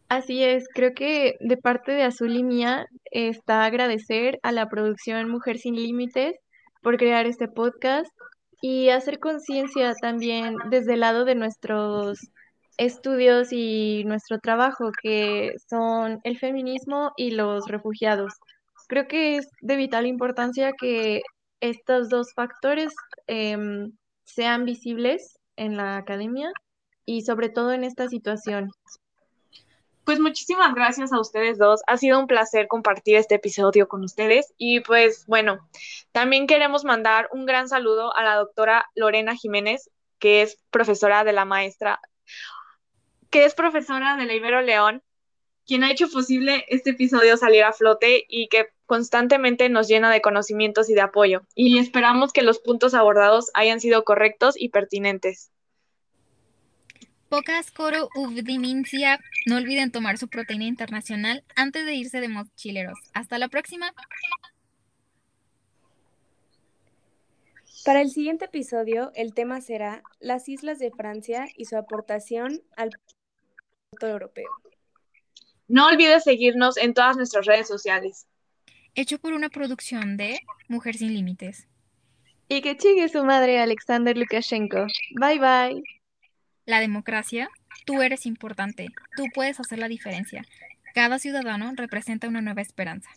Así 0.10 0.44
es, 0.44 0.68
creo 0.74 0.94
que 0.96 1.36
de 1.40 1.56
parte 1.56 1.92
de 1.92 2.02
Azul 2.04 2.36
y 2.36 2.44
mía 2.44 2.88
está 3.12 3.64
agradecer 3.64 4.40
a 4.42 4.52
la 4.52 4.68
producción 4.68 5.30
Mujer 5.30 5.60
Sin 5.60 5.76
Límites 5.76 6.36
por 6.82 6.98
crear 6.98 7.28
este 7.28 7.48
podcast 7.48 8.10
y 8.60 8.90
hacer 8.90 9.20
conciencia 9.20 9.94
también 10.02 10.56
desde 10.72 10.96
el 10.96 11.02
lado 11.02 11.26
de 11.26 11.36
nuestros 11.36 12.20
estudios 12.78 13.50
y 13.52 14.04
nuestro 14.06 14.40
trabajo, 14.40 14.90
que 15.04 15.52
son 15.70 16.20
el 16.24 16.40
feminismo 16.40 17.12
y 17.16 17.32
los 17.32 17.68
refugiados. 17.68 18.34
Creo 18.88 19.08
que 19.08 19.38
es 19.38 19.48
de 19.62 19.76
vital 19.76 20.08
importancia 20.08 20.72
que 20.74 21.22
estos 21.62 22.10
dos 22.10 22.34
factores 22.36 22.94
em, 23.28 23.92
sean 24.24 24.66
visibles 24.66 25.38
en 25.56 25.78
la 25.78 25.98
academia 25.98 26.52
y 27.06 27.22
sobre 27.22 27.50
todo 27.50 27.74
en 27.74 27.84
esta 27.84 28.08
situación. 28.08 28.70
Pues 30.10 30.20
muchísimas 30.20 30.74
gracias 30.74 31.14
a 31.14 31.20
ustedes 31.20 31.60
dos. 31.60 31.82
Ha 31.86 31.96
sido 31.96 32.20
un 32.20 32.26
placer 32.26 32.68
compartir 32.68 33.16
este 33.16 33.36
episodio 33.36 33.88
con 33.88 34.04
ustedes. 34.04 34.56
Y 34.58 34.80
pues 34.80 35.24
bueno, 35.28 35.70
también 36.12 36.48
queremos 36.48 36.84
mandar 36.84 37.30
un 37.32 37.46
gran 37.46 37.70
saludo 37.70 38.18
a 38.18 38.24
la 38.24 38.34
doctora 38.34 38.90
Lorena 38.96 39.36
Jiménez, 39.36 39.92
que 40.18 40.42
es 40.42 40.58
profesora 40.72 41.24
de 41.24 41.34
la 41.34 41.46
maestra, 41.46 42.00
que 43.30 43.46
es 43.46 43.54
profesora 43.54 44.18
de 44.18 44.26
la 44.26 44.34
Ibero 44.34 44.64
León, 44.64 45.04
quien 45.68 45.84
ha 45.84 45.92
hecho 45.92 46.10
posible 46.10 46.66
este 46.70 46.90
episodio 46.90 47.38
salir 47.38 47.64
a 47.64 47.72
flote 47.72 48.26
y 48.28 48.48
que 48.48 48.70
constantemente 48.88 49.70
nos 49.70 49.88
llena 49.88 50.12
de 50.12 50.22
conocimientos 50.22 50.90
y 50.90 50.96
de 50.96 51.02
apoyo. 51.02 51.44
Y 51.54 51.78
esperamos 51.78 52.34
que 52.34 52.42
los 52.42 52.58
puntos 52.58 52.96
abordados 52.96 53.52
hayan 53.54 53.80
sido 53.80 54.04
correctos 54.04 54.56
y 54.58 54.70
pertinentes. 54.70 55.52
Pocas 57.30 57.70
coro 57.70 58.10
uvdimincia. 58.16 59.20
No 59.46 59.58
olviden 59.58 59.92
tomar 59.92 60.18
su 60.18 60.28
proteína 60.28 60.66
internacional 60.66 61.44
antes 61.56 61.86
de 61.86 61.94
irse 61.94 62.22
de 62.22 62.28
mochileros. 62.28 62.98
Hasta 63.14 63.38
la 63.38 63.50
próxima. 63.50 63.94
Para 67.86 68.02
el 68.02 68.10
siguiente 68.10 68.46
episodio, 68.46 69.12
el 69.16 69.34
tema 69.34 69.62
será 69.62 70.02
las 70.20 70.50
islas 70.50 70.80
de 70.80 70.92
Francia 70.92 71.48
y 71.56 71.66
su 71.66 71.78
aportación 71.78 72.62
al 72.76 72.90
proyecto 72.90 74.08
europeo. 74.08 74.50
No 75.68 75.86
olvides 75.86 76.24
seguirnos 76.24 76.78
en 76.78 76.96
todas 76.96 77.16
nuestras 77.16 77.46
redes 77.46 77.68
sociales. 77.68 78.28
Hecho 78.96 79.20
por 79.20 79.34
una 79.34 79.50
producción 79.50 80.18
de 80.18 80.40
Mujer 80.68 80.96
Sin 80.96 81.14
Límites. 81.14 81.68
Y 82.48 82.62
que 82.62 82.76
chigue 82.76 83.08
su 83.08 83.24
madre 83.24 83.60
Alexander 83.60 84.18
Lukashenko. 84.18 84.88
Bye 85.20 85.40
bye. 85.40 85.99
La 86.70 86.80
democracia, 86.80 87.50
tú 87.84 88.04
eres 88.04 88.28
importante, 88.28 88.90
tú 89.18 89.24
puedes 89.34 89.60
hacer 89.60 89.80
la 89.80 89.88
diferencia. 89.88 90.46
Cada 90.94 91.18
ciudadano 91.18 91.74
representa 91.76 92.28
una 92.28 92.42
nueva 92.42 92.62
esperanza. 92.62 93.10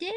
¡Yay! 0.00 0.10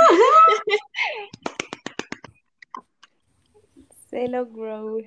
se 4.08 4.28
logró. 4.28 4.96
Uh, 4.96 5.02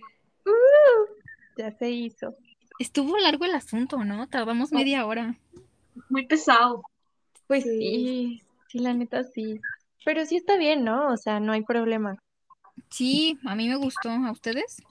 ya 1.58 1.72
se 1.72 1.90
hizo. 1.90 2.38
Estuvo 2.78 3.18
largo 3.18 3.46
el 3.46 3.56
asunto, 3.56 4.06
¿no? 4.06 4.28
Tardamos 4.28 4.72
media 4.72 5.08
hora. 5.08 5.36
Muy 6.10 6.28
pesado. 6.28 6.84
Pues 7.48 7.64
sí, 7.64 8.44
sí, 8.68 8.78
la 8.78 8.94
neta 8.94 9.24
sí. 9.24 9.60
Pero 10.06 10.28
sí 10.28 10.36
está 10.36 10.58
bien, 10.58 10.84
¿no? 10.84 11.12
O 11.12 11.18
sea, 11.18 11.40
no 11.40 11.54
hay 11.54 11.64
problema. 11.64 12.20
Sí, 12.90 13.38
a 13.46 13.56
mí 13.56 13.68
me 13.68 13.76
gustó. 13.76 14.10
¿A 14.10 14.32
ustedes? 14.32 14.82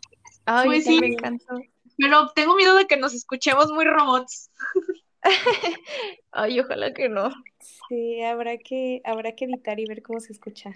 Ay, 0.47 0.67
Pues 0.67 0.85
sí, 0.85 0.99
me 1.01 1.09
encantó. 1.09 1.61
Pero 1.97 2.31
tengo 2.31 2.55
miedo 2.55 2.77
de 2.77 2.87
que 2.87 2.97
nos 2.97 3.13
escuchemos 3.13 3.71
muy 3.73 3.85
robots. 3.85 4.51
Ay, 6.33 6.61
ojalá 6.61 6.95
que 6.95 7.09
no. 7.09 7.31
Sí, 7.89 8.23
habrá 8.23 8.57
que, 8.57 9.03
habrá 9.05 9.33
que 9.33 9.47
editar 9.47 9.79
y 9.81 9.87
ver 9.87 10.03
cómo 10.03 10.21
se 10.21 10.33
escucha. 10.33 10.71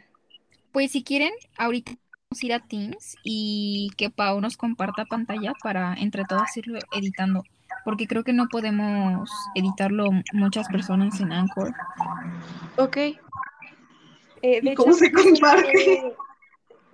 Pues 0.72 0.90
si 0.90 1.04
quieren, 1.04 1.32
ahorita 1.56 1.92
vamos 1.92 2.42
a 2.42 2.46
ir 2.46 2.52
a 2.52 2.60
Teams 2.60 3.16
y 3.22 3.90
que 3.96 4.10
Pau 4.10 4.40
nos 4.40 4.56
comparta 4.56 5.04
pantalla 5.04 5.52
para 5.62 5.94
entre 5.94 6.24
todas 6.24 6.56
irlo 6.56 6.78
editando, 6.92 7.44
porque 7.84 8.06
creo 8.06 8.24
que 8.24 8.32
no 8.32 8.48
podemos 8.48 9.30
editarlo 9.54 10.10
muchas 10.32 10.66
personas 10.68 11.20
en 11.20 11.32
Anchor. 11.32 11.72
Ok. 12.78 12.96
Eh, 12.96 14.60
de 14.60 14.72
¿Y 14.72 14.74
cómo 14.74 14.92
se 14.92 15.12
comparte? 15.12 16.14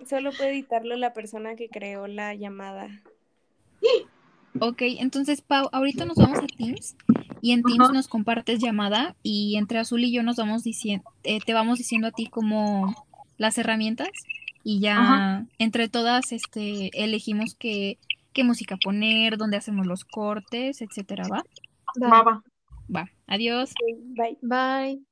Solo 0.08 0.32
puede 0.32 0.50
editarlo 0.50 0.96
la 0.96 1.12
persona 1.12 1.54
que 1.54 1.68
creó 1.68 2.06
la 2.06 2.34
llamada. 2.34 3.02
Ok, 4.60 4.82
entonces 4.98 5.40
Pau, 5.42 5.68
ahorita 5.72 6.04
nos 6.04 6.16
vamos 6.16 6.38
a 6.38 6.46
Teams 6.46 6.96
y 7.40 7.52
en 7.52 7.62
Teams 7.62 7.92
nos 7.92 8.08
compartes 8.08 8.58
llamada 8.58 9.14
y 9.22 9.56
entre 9.56 9.78
Azul 9.78 10.02
y 10.02 10.12
yo 10.12 10.22
nos 10.22 10.36
vamos 10.36 10.64
diciendo, 10.64 11.04
te 11.22 11.54
vamos 11.54 11.78
diciendo 11.78 12.08
a 12.08 12.12
ti 12.12 12.26
como 12.26 13.06
las 13.36 13.58
herramientas 13.58 14.08
y 14.64 14.80
ya 14.80 15.46
entre 15.58 15.88
todas 15.88 16.32
este 16.32 16.90
elegimos 17.04 17.54
qué, 17.54 17.98
qué 18.32 18.42
música 18.42 18.76
poner, 18.76 19.36
dónde 19.36 19.56
hacemos 19.56 19.86
los 19.86 20.04
cortes, 20.04 20.80
etcétera, 20.80 21.28
¿va? 21.28 21.44
Va, 22.02 22.22
va. 22.22 22.42
Va, 22.94 23.10
adiós. 23.26 23.72
Bye. 24.16 24.38
Bye. 24.42 25.07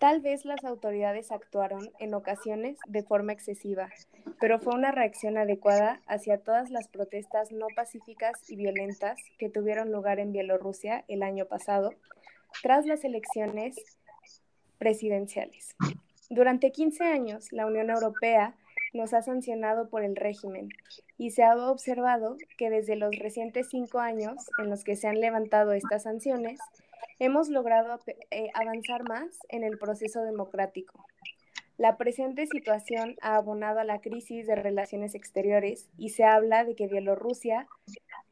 Tal 0.00 0.22
vez 0.22 0.46
las 0.46 0.64
autoridades 0.64 1.30
actuaron 1.30 1.90
en 1.98 2.14
ocasiones 2.14 2.78
de 2.88 3.02
forma 3.02 3.34
excesiva, 3.34 3.90
pero 4.40 4.58
fue 4.58 4.74
una 4.74 4.92
reacción 4.92 5.36
adecuada 5.36 6.00
hacia 6.06 6.38
todas 6.38 6.70
las 6.70 6.88
protestas 6.88 7.52
no 7.52 7.66
pacíficas 7.76 8.32
y 8.48 8.56
violentas 8.56 9.20
que 9.38 9.50
tuvieron 9.50 9.92
lugar 9.92 10.18
en 10.18 10.32
Bielorrusia 10.32 11.04
el 11.06 11.22
año 11.22 11.44
pasado, 11.44 11.92
tras 12.62 12.86
las 12.86 13.04
elecciones 13.04 13.76
presidenciales. 14.78 15.76
Durante 16.30 16.72
15 16.72 17.04
años, 17.04 17.52
la 17.52 17.66
Unión 17.66 17.90
Europea 17.90 18.54
nos 18.94 19.12
ha 19.12 19.20
sancionado 19.20 19.90
por 19.90 20.02
el 20.02 20.16
régimen 20.16 20.70
y 21.18 21.32
se 21.32 21.42
ha 21.42 21.54
observado 21.54 22.38
que 22.56 22.70
desde 22.70 22.96
los 22.96 23.14
recientes 23.18 23.68
cinco 23.68 23.98
años 23.98 24.48
en 24.62 24.70
los 24.70 24.82
que 24.82 24.96
se 24.96 25.08
han 25.08 25.20
levantado 25.20 25.72
estas 25.74 26.04
sanciones, 26.04 26.58
hemos 27.20 27.50
logrado 27.50 28.00
eh, 28.30 28.48
avanzar 28.54 29.06
más 29.06 29.38
en 29.50 29.62
el 29.62 29.78
proceso 29.78 30.22
democrático. 30.22 31.04
La 31.76 31.96
presente 31.96 32.46
situación 32.46 33.16
ha 33.20 33.36
abonado 33.36 33.78
a 33.78 33.84
la 33.84 34.00
crisis 34.00 34.46
de 34.46 34.56
relaciones 34.56 35.14
exteriores 35.14 35.90
y 35.98 36.10
se 36.10 36.24
habla 36.24 36.64
de 36.64 36.74
que 36.74 36.88
Bielorrusia 36.88 37.68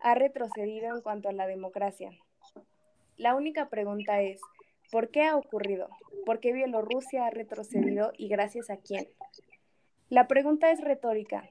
ha 0.00 0.14
retrocedido 0.14 0.94
en 0.94 1.02
cuanto 1.02 1.28
a 1.28 1.32
la 1.32 1.46
democracia. 1.46 2.10
La 3.18 3.34
única 3.34 3.68
pregunta 3.68 4.22
es, 4.22 4.40
¿por 4.90 5.10
qué 5.10 5.24
ha 5.24 5.36
ocurrido? 5.36 5.88
¿Por 6.24 6.40
qué 6.40 6.52
Bielorrusia 6.54 7.26
ha 7.26 7.30
retrocedido 7.30 8.12
y 8.16 8.28
gracias 8.28 8.70
a 8.70 8.78
quién? 8.78 9.06
La 10.08 10.28
pregunta 10.28 10.70
es 10.70 10.80
retórica. 10.80 11.50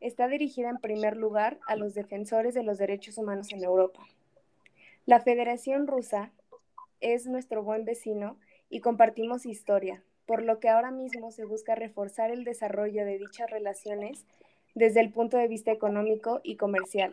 Está 0.00 0.26
dirigida 0.26 0.70
en 0.70 0.78
primer 0.78 1.16
lugar 1.16 1.60
a 1.68 1.76
los 1.76 1.94
defensores 1.94 2.54
de 2.54 2.64
los 2.64 2.78
derechos 2.78 3.18
humanos 3.18 3.52
en 3.52 3.62
Europa. 3.62 4.00
La 5.06 5.20
Federación 5.20 5.86
Rusa 5.86 6.32
es 7.02 7.26
nuestro 7.26 7.62
buen 7.62 7.84
vecino 7.84 8.38
y 8.70 8.80
compartimos 8.80 9.44
historia, 9.44 10.02
por 10.24 10.42
lo 10.42 10.60
que 10.60 10.68
ahora 10.68 10.90
mismo 10.90 11.30
se 11.30 11.44
busca 11.44 11.74
reforzar 11.74 12.30
el 12.30 12.44
desarrollo 12.44 13.04
de 13.04 13.18
dichas 13.18 13.50
relaciones 13.50 14.24
desde 14.74 15.00
el 15.00 15.12
punto 15.12 15.36
de 15.36 15.48
vista 15.48 15.72
económico 15.72 16.40
y 16.42 16.56
comercial. 16.56 17.10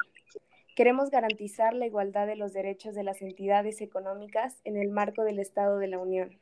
Queremos 0.76 1.10
garantizar 1.10 1.74
la 1.74 1.88
igualdad 1.88 2.28
de 2.28 2.38
los 2.38 2.54
derechos 2.54 2.96
de 2.96 3.04
las 3.04 3.22
entidades 3.22 3.82
económicas 3.82 4.62
en 4.64 4.78
el 4.78 4.90
marco 4.90 5.24
del 5.24 5.40
Estado 5.40 5.78
de 5.78 5.88
la 5.88 6.00
Unión. 6.00 6.40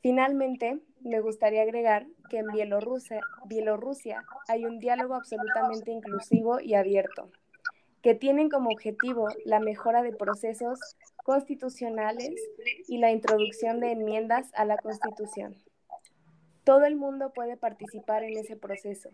Finalmente, 0.00 0.78
me 1.02 1.20
gustaría 1.20 1.60
agregar 1.60 2.06
que 2.30 2.38
en 2.38 2.46
Bielorrusia, 2.46 3.20
Bielorrusia 3.46 4.24
hay 4.48 4.64
un 4.64 4.78
diálogo 4.78 5.14
absolutamente 5.14 5.90
inclusivo 5.90 6.58
y 6.60 6.72
abierto, 6.74 7.30
que 8.02 8.14
tienen 8.14 8.48
como 8.48 8.70
objetivo 8.70 9.28
la 9.44 9.60
mejora 9.60 10.02
de 10.02 10.12
procesos 10.12 10.78
constitucionales 11.24 12.34
y 12.88 12.98
la 12.98 13.10
introducción 13.10 13.80
de 13.80 13.92
enmiendas 13.92 14.50
a 14.54 14.64
la 14.64 14.76
Constitución. 14.78 15.54
Todo 16.64 16.84
el 16.84 16.96
mundo 16.96 17.32
puede 17.34 17.56
participar 17.56 18.22
en 18.22 18.38
ese 18.38 18.56
proceso. 18.56 19.10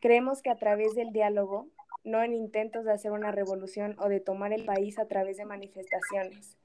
Creemos 0.00 0.42
que 0.42 0.50
a 0.50 0.56
través 0.56 0.94
del 0.94 1.12
diálogo, 1.12 1.68
no 2.04 2.22
en 2.22 2.34
intentos 2.34 2.84
de 2.84 2.92
hacer 2.92 3.12
una 3.12 3.32
revolución 3.32 3.96
o 3.98 4.08
de 4.08 4.20
tomar 4.20 4.52
el 4.52 4.64
país 4.64 4.98
a 4.98 5.06
través 5.06 5.36
de 5.36 5.44
manifestaciones, 5.44 6.56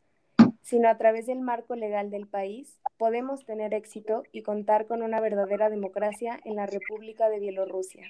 sino 0.62 0.90
a 0.90 0.98
través 0.98 1.28
del 1.28 1.42
marco 1.42 1.76
legal 1.76 2.10
del 2.10 2.28
país, 2.28 2.80
podemos 2.98 3.46
tener 3.46 3.74
éxito 3.74 4.24
y 4.32 4.42
contar 4.42 4.88
con 4.88 5.02
una 5.02 5.22
verdadera 5.22 5.70
democracia 5.70 6.40
en 6.44 6.56
la 6.56 6.66
República 6.66 7.30
de 7.30 7.40
Bielorrusia. 7.40 8.06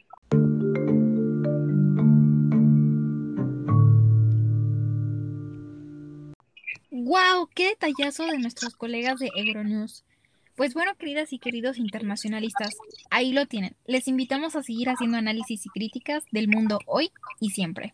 ¡Wow! 7.07 7.47
¡Qué 7.55 7.69
detallazo 7.69 8.25
de 8.25 8.37
nuestros 8.37 8.75
colegas 8.75 9.17
de 9.19 9.29
Euronews! 9.33 10.03
Pues 10.57 10.73
bueno, 10.73 10.93
queridas 10.97 11.31
y 11.31 11.39
queridos 11.39 11.77
internacionalistas, 11.77 12.75
ahí 13.09 13.31
lo 13.31 13.45
tienen. 13.45 13.77
Les 13.85 14.09
invitamos 14.09 14.57
a 14.57 14.63
seguir 14.63 14.89
haciendo 14.89 15.15
análisis 15.17 15.65
y 15.65 15.69
críticas 15.69 16.25
del 16.33 16.49
mundo 16.49 16.79
hoy 16.85 17.13
y 17.39 17.51
siempre. 17.51 17.93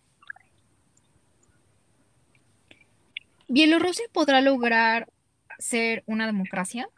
¿Bielorrusia 3.48 4.06
podrá 4.12 4.42
lograr 4.42 5.08
ser 5.60 6.02
una 6.08 6.26
democracia? 6.26 6.90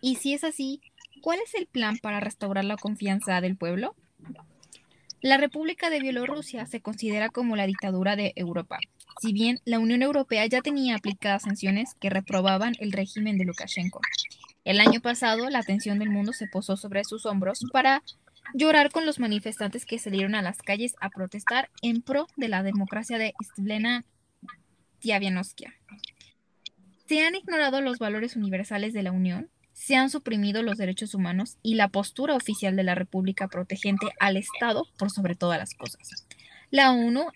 Y 0.00 0.16
si 0.16 0.34
es 0.34 0.44
así, 0.44 0.80
¿cuál 1.20 1.40
es 1.44 1.56
el 1.56 1.66
plan 1.66 1.98
para 1.98 2.20
restaurar 2.20 2.64
la 2.64 2.76
confianza 2.76 3.40
del 3.40 3.56
pueblo? 3.56 3.96
La 5.20 5.36
República 5.36 5.90
de 5.90 5.98
Bielorrusia 5.98 6.64
se 6.66 6.80
considera 6.80 7.28
como 7.28 7.56
la 7.56 7.66
dictadura 7.66 8.14
de 8.14 8.34
Europa, 8.36 8.78
si 9.20 9.34
bien 9.34 9.60
la 9.66 9.78
Unión 9.78 10.00
Europea 10.00 10.46
ya 10.46 10.62
tenía 10.62 10.96
aplicadas 10.96 11.42
sanciones 11.42 11.94
que 12.00 12.08
reprobaban 12.08 12.72
el 12.80 12.90
régimen 12.90 13.36
de 13.36 13.44
Lukashenko. 13.44 14.00
El 14.64 14.80
año 14.80 15.00
pasado, 15.00 15.50
la 15.50 15.58
atención 15.58 15.98
del 15.98 16.08
mundo 16.08 16.32
se 16.32 16.46
posó 16.46 16.78
sobre 16.78 17.04
sus 17.04 17.26
hombros 17.26 17.60
para 17.70 18.02
llorar 18.54 18.90
con 18.90 19.04
los 19.04 19.18
manifestantes 19.18 19.84
que 19.84 19.98
salieron 19.98 20.34
a 20.34 20.42
las 20.42 20.58
calles 20.58 20.94
a 21.00 21.10
protestar 21.10 21.68
en 21.82 22.00
pro 22.00 22.28
de 22.36 22.48
la 22.48 22.62
democracia 22.62 23.18
de 23.18 23.34
Stvlena 23.44 24.06
Tiavianovskia. 25.00 25.74
Se 27.06 27.22
han 27.22 27.34
ignorado 27.34 27.82
los 27.82 27.98
valores 27.98 28.36
universales 28.36 28.94
de 28.94 29.02
la 29.02 29.12
Unión, 29.12 29.50
se 29.74 29.96
han 29.96 30.08
suprimido 30.08 30.62
los 30.62 30.78
derechos 30.78 31.14
humanos 31.14 31.58
y 31.62 31.74
la 31.74 31.88
postura 31.88 32.36
oficial 32.36 32.74
de 32.74 32.84
la 32.84 32.94
República 32.94 33.48
protegente 33.48 34.06
al 34.18 34.38
Estado 34.38 34.86
por 34.98 35.10
sobre 35.10 35.34
todas 35.34 35.58
las 35.58 35.74
cosas. 35.74 36.26
La 36.70 36.92
ONU 36.92 37.26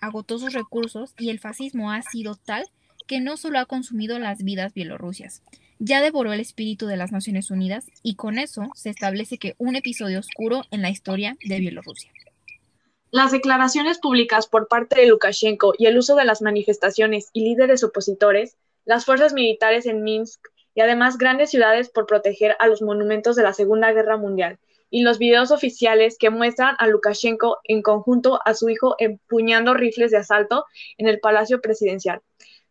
agotó 0.00 0.38
sus 0.38 0.52
recursos 0.52 1.14
y 1.18 1.30
el 1.30 1.38
fascismo 1.38 1.90
ha 1.90 2.02
sido 2.02 2.34
tal 2.34 2.64
que 3.06 3.20
no 3.20 3.36
solo 3.36 3.58
ha 3.58 3.66
consumido 3.66 4.18
las 4.18 4.42
vidas 4.42 4.74
bielorrusias, 4.74 5.42
ya 5.78 6.00
devoró 6.00 6.32
el 6.32 6.40
espíritu 6.40 6.86
de 6.86 6.96
las 6.96 7.12
Naciones 7.12 7.50
Unidas 7.50 7.86
y 8.02 8.14
con 8.14 8.38
eso 8.38 8.68
se 8.74 8.90
establece 8.90 9.38
que 9.38 9.54
un 9.58 9.76
episodio 9.76 10.18
oscuro 10.18 10.62
en 10.70 10.82
la 10.82 10.90
historia 10.90 11.36
de 11.44 11.60
Bielorrusia. 11.60 12.10
Las 13.10 13.32
declaraciones 13.32 13.98
públicas 13.98 14.46
por 14.46 14.68
parte 14.68 15.00
de 15.00 15.06
Lukashenko 15.06 15.74
y 15.78 15.86
el 15.86 15.98
uso 15.98 16.16
de 16.16 16.24
las 16.24 16.42
manifestaciones 16.42 17.30
y 17.32 17.44
líderes 17.44 17.84
opositores, 17.84 18.56
las 18.84 19.04
fuerzas 19.04 19.32
militares 19.32 19.86
en 19.86 20.02
Minsk 20.02 20.40
y 20.74 20.80
además 20.80 21.18
grandes 21.18 21.50
ciudades 21.50 21.88
por 21.88 22.06
proteger 22.06 22.56
a 22.58 22.66
los 22.66 22.82
monumentos 22.82 23.36
de 23.36 23.42
la 23.42 23.52
Segunda 23.52 23.92
Guerra 23.92 24.16
Mundial 24.16 24.58
y 24.90 25.02
los 25.02 25.18
videos 25.18 25.50
oficiales 25.50 26.16
que 26.18 26.30
muestran 26.30 26.76
a 26.78 26.86
Lukashenko 26.86 27.58
en 27.64 27.82
conjunto 27.82 28.40
a 28.44 28.54
su 28.54 28.68
hijo 28.68 28.94
empuñando 28.98 29.74
rifles 29.74 30.10
de 30.10 30.18
asalto 30.18 30.64
en 30.98 31.08
el 31.08 31.20
Palacio 31.20 31.60
Presidencial 31.60 32.22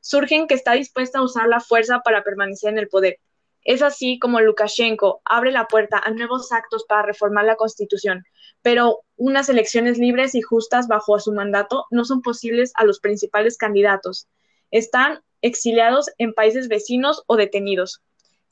surgen 0.06 0.46
que 0.46 0.54
está 0.54 0.74
dispuesta 0.74 1.18
a 1.18 1.24
usar 1.24 1.48
la 1.48 1.60
fuerza 1.60 2.02
para 2.02 2.24
permanecer 2.24 2.70
en 2.70 2.78
el 2.78 2.88
poder. 2.88 3.18
Es 3.64 3.82
así 3.82 4.20
como 4.20 4.40
Lukashenko 4.40 5.22
abre 5.26 5.52
la 5.52 5.66
puerta 5.66 5.98
a 5.98 6.12
nuevos 6.12 6.52
actos 6.52 6.86
para 6.88 7.02
reformar 7.02 7.46
la 7.46 7.56
constitución, 7.56 8.24
pero 8.62 9.00
unas 9.16 9.50
elecciones 9.50 9.98
libres 9.98 10.36
y 10.36 10.44
justas 10.44 10.88
bajo 10.88 11.20
su 11.20 11.34
mandato 11.34 11.86
no 11.90 12.06
son 12.06 12.22
posibles 12.22 12.72
a 12.76 12.86
los 12.86 13.00
principales 13.00 13.58
candidatos. 13.58 14.28
Están 14.70 15.22
exiliados 15.42 16.12
en 16.20 16.34
países 16.34 16.68
vecinos 16.68 17.24
o 17.26 17.36
detenidos. 17.36 18.04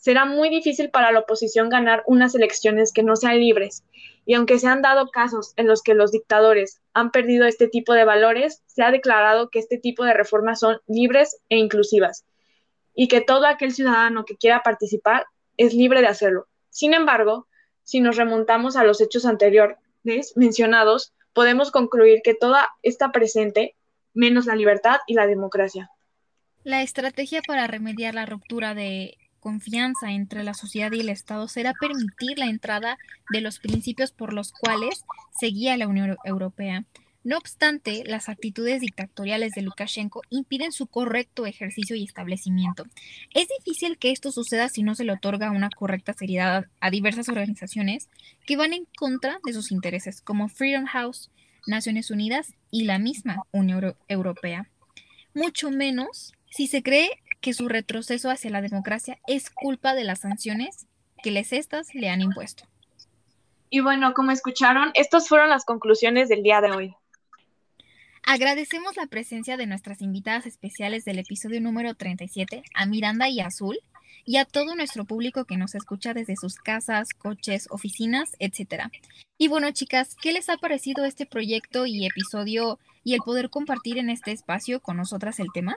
Será 0.03 0.25
muy 0.25 0.49
difícil 0.49 0.89
para 0.89 1.13
la 1.13 1.19
oposición 1.19 1.69
ganar 1.69 2.03
unas 2.07 2.35
elecciones 2.35 2.91
que 2.91 3.03
no 3.03 3.15
sean 3.15 3.39
libres, 3.39 3.85
y 4.25 4.33
aunque 4.33 4.59
se 4.59 4.67
han 4.67 4.81
dado 4.81 5.07
casos 5.07 5.53
en 5.55 5.65
los 5.65 5.81
que 5.81 5.93
los 5.93 6.11
dictadores 6.11 6.81
han 6.93 7.09
perdido 7.09 7.45
este 7.45 7.69
tipo 7.69 7.93
de 7.93 8.03
valores, 8.03 8.63
se 8.65 8.83
ha 8.83 8.91
declarado 8.91 9.49
que 9.49 9.59
este 9.59 9.77
tipo 9.77 10.03
de 10.03 10.13
reformas 10.13 10.59
son 10.59 10.81
libres 10.87 11.39
e 11.47 11.55
inclusivas, 11.55 12.25
y 12.93 13.07
que 13.07 13.21
todo 13.21 13.45
aquel 13.45 13.73
ciudadano 13.73 14.25
que 14.25 14.35
quiera 14.35 14.61
participar 14.61 15.25
es 15.55 15.73
libre 15.73 16.01
de 16.01 16.07
hacerlo. 16.07 16.47
Sin 16.69 16.93
embargo, 16.93 17.47
si 17.83 18.01
nos 18.01 18.17
remontamos 18.17 18.75
a 18.75 18.83
los 18.83 18.99
hechos 18.99 19.25
anterior, 19.25 19.77
mencionados, 20.35 21.13
podemos 21.31 21.71
concluir 21.71 22.19
que 22.25 22.35
toda 22.35 22.67
está 22.81 23.13
presente, 23.13 23.77
menos 24.13 24.47
la 24.47 24.55
libertad 24.57 24.97
y 25.07 25.13
la 25.13 25.27
democracia. 25.27 25.89
La 26.65 26.81
estrategia 26.81 27.41
para 27.47 27.67
remediar 27.67 28.15
la 28.15 28.25
ruptura 28.25 28.73
de 28.73 29.17
confianza 29.43 30.13
entre 30.13 30.41
la 30.45 30.53
sociedad 30.53 30.93
y 30.93 31.01
el 31.01 31.09
Estado 31.09 31.49
será 31.49 31.73
permitir 31.73 32.39
la 32.39 32.45
entrada 32.45 32.97
de 33.29 33.41
los 33.41 33.59
principios 33.59 34.13
por 34.13 34.31
los 34.31 34.53
cuales 34.53 35.03
seguía 35.37 35.75
la 35.75 35.89
Unión 35.89 36.15
Europea. 36.23 36.85
No 37.25 37.37
obstante, 37.37 38.03
las 38.05 38.29
actitudes 38.29 38.79
dictatoriales 38.79 39.51
de 39.51 39.61
Lukashenko 39.61 40.21
impiden 40.29 40.71
su 40.71 40.87
correcto 40.87 41.45
ejercicio 41.45 41.97
y 41.97 42.05
establecimiento. 42.05 42.85
Es 43.33 43.49
difícil 43.59 43.97
que 43.97 44.11
esto 44.11 44.31
suceda 44.31 44.69
si 44.69 44.81
no 44.81 44.95
se 44.95 45.03
le 45.03 45.11
otorga 45.11 45.51
una 45.51 45.69
correcta 45.69 46.13
seriedad 46.13 46.65
a 46.79 46.89
diversas 46.89 47.27
organizaciones 47.27 48.09
que 48.45 48.55
van 48.55 48.71
en 48.71 48.87
contra 48.97 49.39
de 49.45 49.51
sus 49.51 49.73
intereses, 49.73 50.21
como 50.21 50.47
Freedom 50.47 50.85
House, 50.85 51.31
Naciones 51.67 52.11
Unidas 52.11 52.53
y 52.71 52.85
la 52.85 52.97
misma 52.97 53.43
Unión 53.51 53.93
Europea. 54.07 54.69
Mucho 55.33 55.69
menos 55.69 56.33
si 56.49 56.67
se 56.67 56.81
cree 56.83 57.09
que 57.43 57.53
su 57.53 57.67
retroceso 57.67 58.31
hacia 58.31 58.49
la 58.49 58.61
democracia 58.61 59.19
es 59.27 59.49
culpa 59.49 59.93
de 59.93 60.05
las 60.05 60.21
sanciones 60.21 60.87
que 61.21 61.29
les 61.29 61.51
estas 61.51 61.93
le 61.93 62.09
han 62.09 62.21
impuesto. 62.21 62.63
Y 63.69 63.81
bueno, 63.81 64.13
como 64.13 64.31
escucharon, 64.31 64.91
estas 64.93 65.27
fueron 65.27 65.49
las 65.49 65.65
conclusiones 65.65 66.29
del 66.29 66.41
día 66.41 66.61
de 66.61 66.71
hoy. 66.71 66.95
Agradecemos 68.23 68.95
la 68.95 69.07
presencia 69.07 69.57
de 69.57 69.67
nuestras 69.67 70.01
invitadas 70.01 70.45
especiales 70.45 71.03
del 71.03 71.19
episodio 71.19 71.59
número 71.59 71.93
37, 71.95 72.63
a 72.73 72.85
Miranda 72.85 73.27
y 73.27 73.41
Azul, 73.41 73.77
y 74.23 74.37
a 74.37 74.45
todo 74.45 74.75
nuestro 74.77 75.03
público 75.03 75.43
que 75.43 75.57
nos 75.57 75.75
escucha 75.75 76.13
desde 76.13 76.37
sus 76.37 76.55
casas, 76.55 77.09
coches, 77.09 77.67
oficinas, 77.71 78.37
etc. 78.39 78.85
Y 79.37 79.49
bueno, 79.49 79.69
chicas, 79.71 80.15
¿qué 80.15 80.31
les 80.31 80.47
ha 80.47 80.55
parecido 80.55 81.03
este 81.03 81.25
proyecto 81.25 81.85
y 81.85 82.05
episodio 82.05 82.79
y 83.03 83.15
el 83.15 83.19
poder 83.19 83.49
compartir 83.49 83.97
en 83.97 84.09
este 84.09 84.31
espacio 84.31 84.79
con 84.79 84.95
nosotras 84.95 85.41
el 85.41 85.47
tema? 85.53 85.75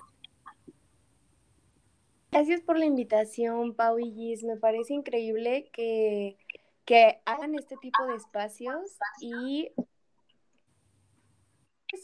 Gracias 2.31 2.61
por 2.61 2.79
la 2.79 2.85
invitación, 2.85 3.75
Pau 3.75 3.99
y 3.99 4.13
Gis. 4.13 4.45
Me 4.45 4.57
parece 4.57 4.95
increíble 4.95 5.71
que, 5.73 6.37
que 6.85 7.21
hagan 7.25 7.55
este 7.55 7.77
tipo 7.77 8.07
de 8.07 8.17
espacios 8.17 8.99
y 9.21 9.71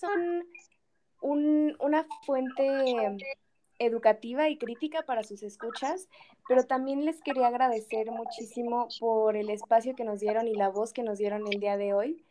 son 0.01 0.45
una 1.21 2.07
fuente 2.25 3.17
educativa 3.79 4.49
y 4.49 4.59
crítica 4.59 5.03
para 5.03 5.23
sus 5.23 5.43
escuchas, 5.43 6.09
pero 6.49 6.65
también 6.65 7.05
les 7.05 7.21
quería 7.21 7.49
agradecer 7.49 8.11
muchísimo 8.11 8.89
por 9.01 9.37
el 9.37 9.51
espacio 9.51 9.95
que 9.95 10.05
nos 10.05 10.21
dieron 10.21 10.49
y 10.49 10.55
la 10.55 10.69
voz 10.69 10.93
que 10.93 11.03
nos 11.03 11.19
dieron 11.19 11.47
el 11.51 11.61
día 11.61 11.77
de 11.77 11.95
hoy 11.95 12.25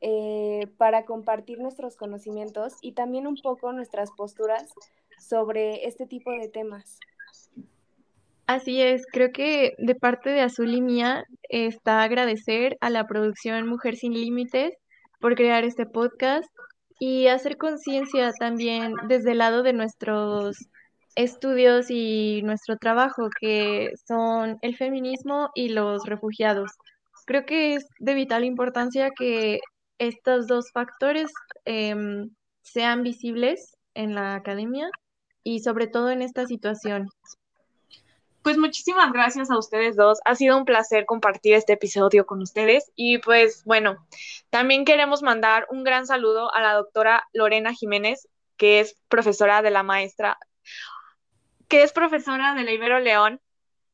eh, 0.00 0.68
para 0.76 1.04
compartir 1.04 1.58
nuestros 1.58 1.96
conocimientos 1.96 2.74
y 2.80 2.92
también 2.92 3.26
un 3.26 3.36
poco 3.36 3.72
nuestras 3.72 4.10
posturas 4.12 4.72
sobre 5.18 5.86
este 5.86 6.06
tipo 6.06 6.30
de 6.30 6.48
temas. 6.48 6.98
Así 8.48 8.80
es, 8.80 9.04
creo 9.12 9.30
que 9.30 9.74
de 9.76 9.94
parte 9.94 10.30
de 10.30 10.40
Azul 10.40 10.72
y 10.74 10.80
mía 10.80 11.22
está 11.50 12.02
agradecer 12.02 12.78
a 12.80 12.88
la 12.88 13.06
producción 13.06 13.68
Mujer 13.68 13.96
Sin 13.96 14.14
Límites 14.14 14.72
por 15.20 15.34
crear 15.34 15.64
este 15.64 15.84
podcast 15.84 16.48
y 16.98 17.26
hacer 17.26 17.58
conciencia 17.58 18.32
también 18.40 18.94
desde 19.06 19.32
el 19.32 19.38
lado 19.38 19.62
de 19.62 19.74
nuestros 19.74 20.56
estudios 21.14 21.90
y 21.90 22.40
nuestro 22.42 22.78
trabajo, 22.78 23.28
que 23.38 23.90
son 24.06 24.56
el 24.62 24.76
feminismo 24.78 25.50
y 25.54 25.68
los 25.68 26.06
refugiados. 26.06 26.72
Creo 27.26 27.44
que 27.44 27.74
es 27.74 27.84
de 27.98 28.14
vital 28.14 28.44
importancia 28.44 29.10
que 29.10 29.58
estos 29.98 30.46
dos 30.46 30.70
factores 30.72 31.30
em, 31.66 32.30
sean 32.62 33.02
visibles 33.02 33.76
en 33.92 34.14
la 34.14 34.36
academia 34.36 34.88
y 35.44 35.60
sobre 35.60 35.86
todo 35.86 36.10
en 36.10 36.22
esta 36.22 36.46
situación. 36.46 37.08
Pues 38.48 38.56
muchísimas 38.56 39.12
gracias 39.12 39.50
a 39.50 39.58
ustedes 39.58 39.94
dos. 39.94 40.20
Ha 40.24 40.34
sido 40.34 40.56
un 40.56 40.64
placer 40.64 41.04
compartir 41.04 41.52
este 41.52 41.74
episodio 41.74 42.24
con 42.24 42.40
ustedes. 42.40 42.90
Y 42.96 43.18
pues 43.18 43.62
bueno, 43.66 43.98
también 44.48 44.86
queremos 44.86 45.22
mandar 45.22 45.66
un 45.68 45.84
gran 45.84 46.06
saludo 46.06 46.50
a 46.54 46.62
la 46.62 46.72
doctora 46.72 47.28
Lorena 47.34 47.74
Jiménez, 47.74 48.26
que 48.56 48.80
es 48.80 48.96
profesora 49.10 49.60
de 49.60 49.70
la 49.70 49.82
maestra, 49.82 50.38
que 51.68 51.82
es 51.82 51.92
profesora 51.92 52.54
de 52.54 52.64
la 52.64 52.72
Ibero 52.72 53.00
León, 53.00 53.38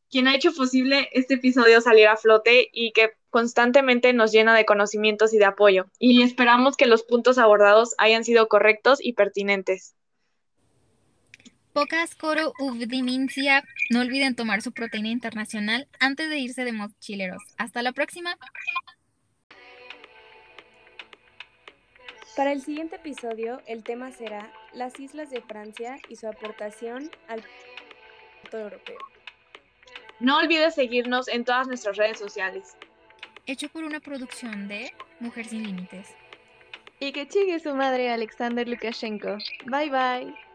quien 0.08 0.28
ha 0.28 0.36
hecho 0.36 0.52
posible 0.54 1.08
este 1.10 1.34
episodio 1.34 1.80
salir 1.80 2.06
a 2.06 2.16
flote 2.16 2.68
y 2.72 2.92
que 2.92 3.10
constantemente 3.30 4.12
nos 4.12 4.30
llena 4.30 4.54
de 4.54 4.66
conocimientos 4.66 5.34
y 5.34 5.38
de 5.38 5.46
apoyo. 5.46 5.86
Y 5.98 6.22
esperamos 6.22 6.76
que 6.76 6.86
los 6.86 7.02
puntos 7.02 7.38
abordados 7.38 7.96
hayan 7.98 8.22
sido 8.22 8.46
correctos 8.46 9.00
y 9.02 9.14
pertinentes. 9.14 9.96
Pocas 11.74 12.14
coro 12.14 12.52
uvdimincia. 12.60 13.64
No 13.90 14.00
olviden 14.00 14.36
tomar 14.36 14.62
su 14.62 14.70
proteína 14.70 15.08
internacional 15.08 15.88
antes 15.98 16.30
de 16.30 16.38
irse 16.38 16.64
de 16.64 16.72
mochileros. 16.72 17.42
Hasta 17.58 17.82
la 17.82 17.90
próxima. 17.90 18.38
Para 22.36 22.52
el 22.52 22.62
siguiente 22.62 22.94
episodio, 22.94 23.60
el 23.66 23.82
tema 23.82 24.12
será 24.12 24.52
las 24.72 25.00
islas 25.00 25.30
de 25.30 25.40
Francia 25.42 25.98
y 26.08 26.14
su 26.14 26.28
aportación 26.28 27.10
al 27.26 27.42
europeo. 28.52 28.98
No 30.20 30.38
olvides 30.38 30.76
seguirnos 30.76 31.26
en 31.26 31.44
todas 31.44 31.66
nuestras 31.66 31.96
redes 31.96 32.20
sociales. 32.20 32.76
Hecho 33.46 33.68
por 33.68 33.82
una 33.82 33.98
producción 33.98 34.68
de 34.68 34.92
Mujer 35.18 35.46
Sin 35.46 35.64
Límites. 35.64 36.14
Y 37.00 37.10
que 37.10 37.26
chingue 37.26 37.58
su 37.58 37.74
madre 37.74 38.10
Alexander 38.10 38.68
Lukashenko. 38.68 39.38
Bye 39.66 39.90
bye. 39.90 40.53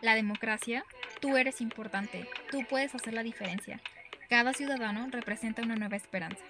La 0.00 0.14
democracia, 0.14 0.84
tú 1.20 1.36
eres 1.36 1.60
importante, 1.60 2.28
tú 2.50 2.64
puedes 2.68 2.94
hacer 2.94 3.14
la 3.14 3.24
diferencia. 3.24 3.80
Cada 4.28 4.52
ciudadano 4.52 5.08
representa 5.10 5.62
una 5.62 5.74
nueva 5.74 5.96
esperanza. 5.96 6.44